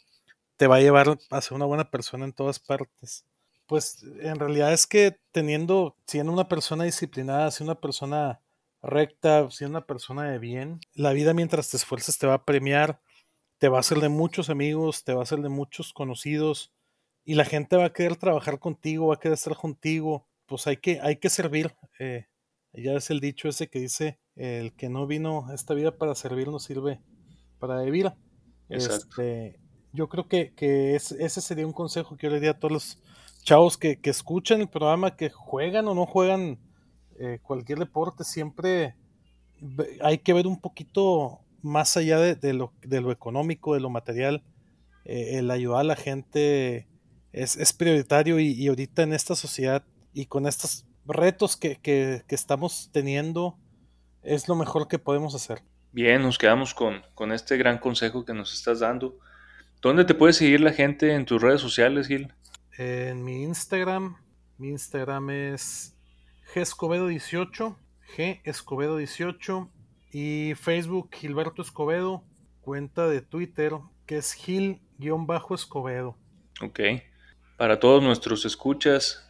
te 0.58 0.68
va 0.68 0.78
a 0.78 0.82
llevar 0.82 1.18
a 1.30 1.42
ser 1.42 1.54
una 1.54 1.66
buena 1.66 1.90
persona 1.90 2.26
en 2.26 2.34
todas 2.34 2.60
partes. 2.60 3.26
Pues 3.68 4.04
en 4.20 4.40
realidad 4.40 4.74
es 4.74 4.86
que 4.86 5.18
teniendo, 5.32 5.96
siendo 6.06 6.32
una 6.32 6.48
persona 6.48 6.84
disciplinada, 6.84 7.52
siendo 7.52 7.74
una 7.74 7.82
persona 7.82 8.42
recta, 8.86 9.50
siendo 9.52 9.78
una 9.78 9.88
persona 9.88 10.30
de 10.30 10.40
bien, 10.40 10.80
la 10.94 11.14
vida 11.14 11.34
mientras 11.34 11.70
te 11.70 11.78
esfuerces 11.78 12.18
te 12.18 12.28
va 12.28 12.36
a 12.36 12.46
premiar, 12.46 13.02
te 13.58 13.70
va 13.70 13.78
a 13.78 13.80
hacer 13.82 14.00
de 14.00 14.10
muchos 14.10 14.50
amigos, 14.50 15.04
te 15.04 15.14
va 15.14 15.22
a 15.22 15.24
hacer 15.24 15.40
de 15.40 15.50
muchos 15.50 15.94
conocidos 15.94 16.74
y 17.24 17.36
la 17.36 17.46
gente 17.46 17.76
va 17.78 17.86
a 17.86 17.94
querer 17.94 18.16
trabajar 18.16 18.60
contigo, 18.60 19.08
va 19.08 19.16
a 19.16 19.20
querer 19.20 19.34
estar 19.34 19.56
contigo. 19.56 20.28
Pues 20.46 20.68
hay 20.68 20.78
que, 20.78 21.00
hay 21.02 21.16
que 21.18 21.30
servir. 21.30 21.76
Eh, 22.00 22.28
ya 22.74 22.94
es 22.94 23.10
el 23.10 23.20
dicho 23.20 23.50
ese 23.50 23.68
que 23.68 23.80
dice, 23.80 24.20
el 24.36 24.76
que 24.76 24.90
no 24.90 25.08
vino 25.08 25.48
a 25.48 25.56
esta 25.56 25.74
vida 25.74 25.98
para 25.98 26.14
servir 26.14 26.50
no 26.50 26.60
sirve 26.60 27.02
para 27.60 27.82
vivir. 27.82 28.14
Este, 28.70 29.60
yo 29.94 30.10
creo 30.10 30.28
que, 30.28 30.54
ese 30.96 31.42
sería 31.42 31.66
un 31.66 31.74
consejo 31.74 32.18
que 32.18 32.28
yo 32.28 32.34
le 32.34 32.40
di 32.40 32.48
a 32.48 32.60
todos 32.60 32.72
los 32.72 33.00
chavos 33.44 33.78
que, 33.78 34.00
escuchan 34.04 34.62
el 34.62 34.70
programa, 34.70 35.16
que 35.16 35.30
juegan 35.30 35.88
o 35.88 35.96
no 35.96 36.06
juegan 36.06 36.60
eh, 37.20 37.40
cualquier 37.42 37.80
deporte, 37.80 38.24
siempre 38.24 38.96
hay 40.02 40.18
que 40.20 40.34
ver 40.34 40.48
un 40.48 40.60
poquito 40.60 41.40
más 41.62 41.98
allá 41.98 42.20
de, 42.20 42.54
lo, 42.54 42.74
de 42.82 43.02
lo, 43.02 43.12
económico, 43.12 43.74
de 43.74 43.80
lo 43.80 43.90
material, 43.90 44.44
eh, 45.06 45.40
el 45.40 45.50
ayudar 45.50 45.82
a 45.82 45.84
la 45.84 45.96
gente, 45.96 46.88
es, 47.32 47.74
prioritario 47.74 48.40
y, 48.40 48.68
ahorita 48.68 49.04
en 49.04 49.14
esta 49.14 49.36
sociedad 49.36 49.84
y 50.14 50.28
con 50.28 50.46
estos 50.46 50.86
retos 51.06 51.58
que, 51.58 51.78
que, 51.78 52.24
estamos 52.30 52.90
teniendo, 52.94 53.58
es 54.22 54.48
lo 54.48 54.56
mejor 54.56 54.88
que 54.88 55.00
podemos 55.00 55.34
hacer. 55.36 55.62
Bien, 55.92 56.22
nos 56.22 56.38
quedamos 56.38 56.74
con, 56.74 57.02
con 57.14 57.32
este 57.32 57.58
gran 57.58 57.80
consejo 57.80 58.26
que 58.26 58.34
nos 58.34 58.54
estás 58.54 58.80
dando. 58.80 59.18
¿Dónde 59.82 60.06
te 60.06 60.14
puede 60.14 60.34
seguir 60.34 60.62
la 60.62 60.72
gente 60.72 61.14
en 61.14 61.26
tus 61.26 61.42
redes 61.42 61.62
sociales, 61.62 62.08
Gil? 62.08 62.34
En 62.78 63.24
mi 63.24 63.44
Instagram, 63.44 64.18
mi 64.58 64.70
Instagram 64.70 65.30
es 65.30 65.95
gescobedo18, 66.54 67.76
G 68.16 68.42
Escobedo 68.44 68.98
18 68.98 69.70
y 70.12 70.54
Facebook 70.56 71.10
Gilberto 71.14 71.62
Escobedo, 71.62 72.24
cuenta 72.62 73.08
de 73.08 73.22
Twitter 73.22 73.74
que 74.06 74.18
es 74.18 74.34
Gil-Escobedo. 74.34 76.16
Ok. 76.62 76.80
Para 77.58 77.80
todos 77.80 78.04
nuestros 78.04 78.46
escuchas, 78.46 79.30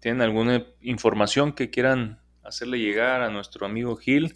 ¿tienen 0.00 0.22
alguna 0.22 0.66
información 0.80 1.52
que 1.52 1.70
quieran 1.70 2.20
hacerle 2.42 2.78
llegar 2.78 3.22
a 3.22 3.30
nuestro 3.30 3.66
amigo 3.66 3.96
Gil 3.96 4.34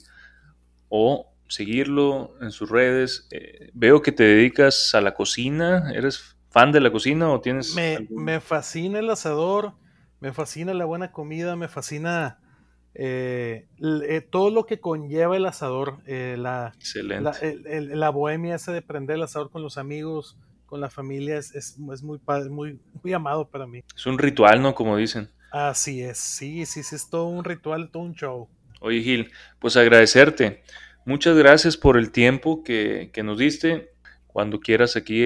o 0.88 1.32
seguirlo 1.48 2.34
en 2.40 2.50
sus 2.50 2.70
redes? 2.70 3.28
Eh, 3.30 3.70
veo 3.74 4.02
que 4.02 4.12
te 4.12 4.24
dedicas 4.24 4.94
a 4.94 5.00
la 5.00 5.14
cocina, 5.14 5.92
¿eres 5.92 6.36
fan 6.50 6.72
de 6.72 6.80
la 6.80 6.92
cocina 6.92 7.30
o 7.30 7.40
tienes... 7.40 7.74
Me, 7.74 8.06
me 8.10 8.40
fascina 8.40 8.98
el 8.98 9.10
asador, 9.10 9.74
me 10.22 10.32
fascina 10.32 10.72
la 10.72 10.84
buena 10.84 11.10
comida, 11.10 11.56
me 11.56 11.66
fascina 11.66 12.38
eh, 12.94 13.66
eh, 13.80 14.20
todo 14.20 14.50
lo 14.50 14.66
que 14.66 14.78
conlleva 14.78 15.36
el 15.36 15.44
asador, 15.46 15.98
eh, 16.06 16.36
la, 16.38 16.72
la, 17.42 18.10
bohemia 18.10 18.54
esa 18.54 18.72
de 18.72 18.82
prender 18.82 19.16
el 19.16 19.24
asador 19.24 19.50
con 19.50 19.62
los 19.62 19.78
amigos, 19.78 20.38
con 20.66 20.80
la 20.80 20.90
familia, 20.90 21.38
es, 21.38 21.52
es, 21.56 21.76
muy, 21.76 21.98
muy, 22.50 22.80
muy 23.02 23.12
amado 23.12 23.48
para 23.48 23.66
mí. 23.66 23.82
Es 23.96 24.06
un 24.06 24.16
ritual, 24.16 24.62
¿no? 24.62 24.76
Como 24.76 24.96
dicen. 24.96 25.28
Así 25.50 26.02
es, 26.02 26.18
sí, 26.18 26.66
sí, 26.66 26.84
sí, 26.84 26.94
es 26.94 27.10
todo 27.10 27.26
un 27.26 27.42
ritual, 27.42 27.90
todo 27.90 28.04
un 28.04 28.14
show. 28.14 28.48
Oye, 28.80 29.02
Gil, 29.02 29.32
pues 29.58 29.76
agradecerte. 29.76 30.62
Muchas 31.04 31.36
gracias 31.36 31.76
por 31.76 31.96
el 31.96 32.12
tiempo 32.12 32.62
que, 32.62 33.10
que 33.12 33.24
nos 33.24 33.38
diste. 33.38 33.90
Cuando 34.28 34.60
quieras 34.60 34.94
aquí 34.94 35.24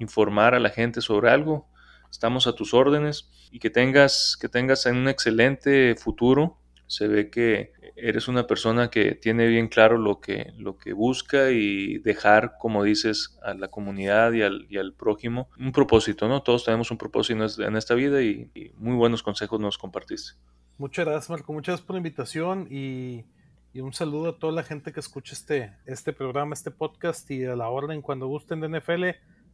informar 0.00 0.56
a 0.56 0.58
la 0.58 0.70
gente 0.70 1.00
sobre 1.00 1.30
algo, 1.30 1.69
estamos 2.10 2.46
a 2.46 2.54
tus 2.54 2.74
órdenes 2.74 3.30
y 3.50 3.58
que 3.58 3.70
tengas, 3.70 4.36
que 4.40 4.48
tengas 4.48 4.86
un 4.86 5.08
excelente 5.08 5.94
futuro 5.96 6.60
se 6.90 7.06
ve 7.06 7.30
que 7.30 7.72
eres 7.94 8.26
una 8.26 8.48
persona 8.48 8.90
que 8.90 9.14
tiene 9.14 9.46
bien 9.46 9.68
claro 9.68 9.96
lo 9.96 10.20
que, 10.20 10.52
lo 10.58 10.76
que 10.76 10.92
busca 10.92 11.52
y 11.52 11.98
dejar, 11.98 12.56
como 12.58 12.82
dices, 12.82 13.38
a 13.44 13.54
la 13.54 13.68
comunidad 13.68 14.32
y 14.32 14.42
al, 14.42 14.66
y 14.68 14.76
al 14.76 14.92
prójimo 14.92 15.48
un 15.56 15.70
propósito, 15.70 16.26
¿no? 16.26 16.42
Todos 16.42 16.64
tenemos 16.64 16.90
un 16.90 16.98
propósito 16.98 17.46
en 17.62 17.76
esta 17.76 17.94
vida 17.94 18.20
y, 18.22 18.50
muy 18.76 18.96
buenos 18.96 19.22
consejos 19.22 19.60
nos 19.60 19.78
compartiste. 19.78 20.32
Muchas 20.78 21.04
gracias, 21.04 21.30
Marco. 21.30 21.52
Muchas 21.52 21.74
gracias 21.74 21.86
por 21.86 21.94
la 21.94 21.98
invitación 21.98 22.66
y, 22.68 23.24
y, 23.72 23.80
un 23.80 23.92
saludo 23.92 24.30
a 24.30 24.38
toda 24.40 24.52
la 24.52 24.64
gente 24.64 24.92
que 24.92 24.98
escucha 24.98 25.34
este, 25.34 25.76
este 25.86 26.12
programa, 26.12 26.54
este 26.54 26.72
podcast 26.72 27.30
y 27.30 27.44
a 27.44 27.54
la 27.54 27.68
orden 27.68 28.02
cuando 28.02 28.26
gusten 28.26 28.60
de 28.60 28.80
NFL, 28.80 29.04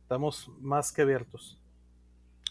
estamos 0.00 0.50
más 0.58 0.90
que 0.90 1.02
abiertos. 1.02 1.60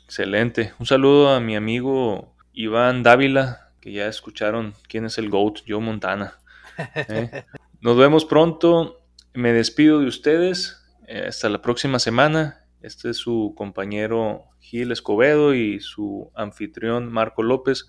Excelente. 0.05 0.73
Un 0.79 0.85
saludo 0.85 1.29
a 1.29 1.39
mi 1.39 1.55
amigo 1.55 2.35
Iván 2.53 3.01
Dávila, 3.01 3.71
que 3.81 3.91
ya 3.91 4.07
escucharon 4.07 4.75
quién 4.87 5.05
es 5.05 5.17
el 5.17 5.29
GOAT, 5.29 5.61
Joe 5.67 5.81
Montana. 5.81 6.37
¿eh? 6.95 7.43
Nos 7.81 7.97
vemos 7.97 8.23
pronto. 8.25 9.01
Me 9.33 9.51
despido 9.51 9.99
de 9.99 10.07
ustedes. 10.07 10.85
Eh, 11.07 11.25
hasta 11.27 11.49
la 11.49 11.61
próxima 11.61 11.97
semana. 11.99 12.61
Este 12.81 13.09
es 13.09 13.17
su 13.17 13.53
compañero 13.57 14.45
Gil 14.59 14.91
Escobedo 14.91 15.55
y 15.55 15.79
su 15.79 16.31
anfitrión 16.35 17.11
Marco 17.11 17.41
López. 17.41 17.87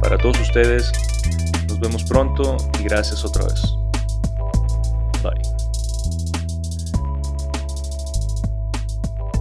Para 0.00 0.16
todos 0.16 0.40
ustedes, 0.40 0.90
nos 1.68 1.78
vemos 1.78 2.04
pronto 2.04 2.56
y 2.80 2.84
gracias 2.84 3.22
otra 3.22 3.44
vez. 3.44 3.62
Bye. 5.22 5.42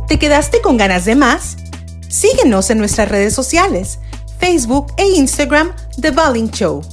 ¿Te 0.08 0.20
quedaste 0.20 0.62
con 0.62 0.76
ganas 0.76 1.06
de 1.06 1.16
más? 1.16 1.63
Síguenos 2.14 2.70
en 2.70 2.78
nuestras 2.78 3.10
redes 3.10 3.34
sociales 3.34 3.98
Facebook 4.38 4.94
e 4.98 5.08
Instagram 5.16 5.72
The 6.00 6.12
Balling 6.12 6.52
Show. 6.52 6.84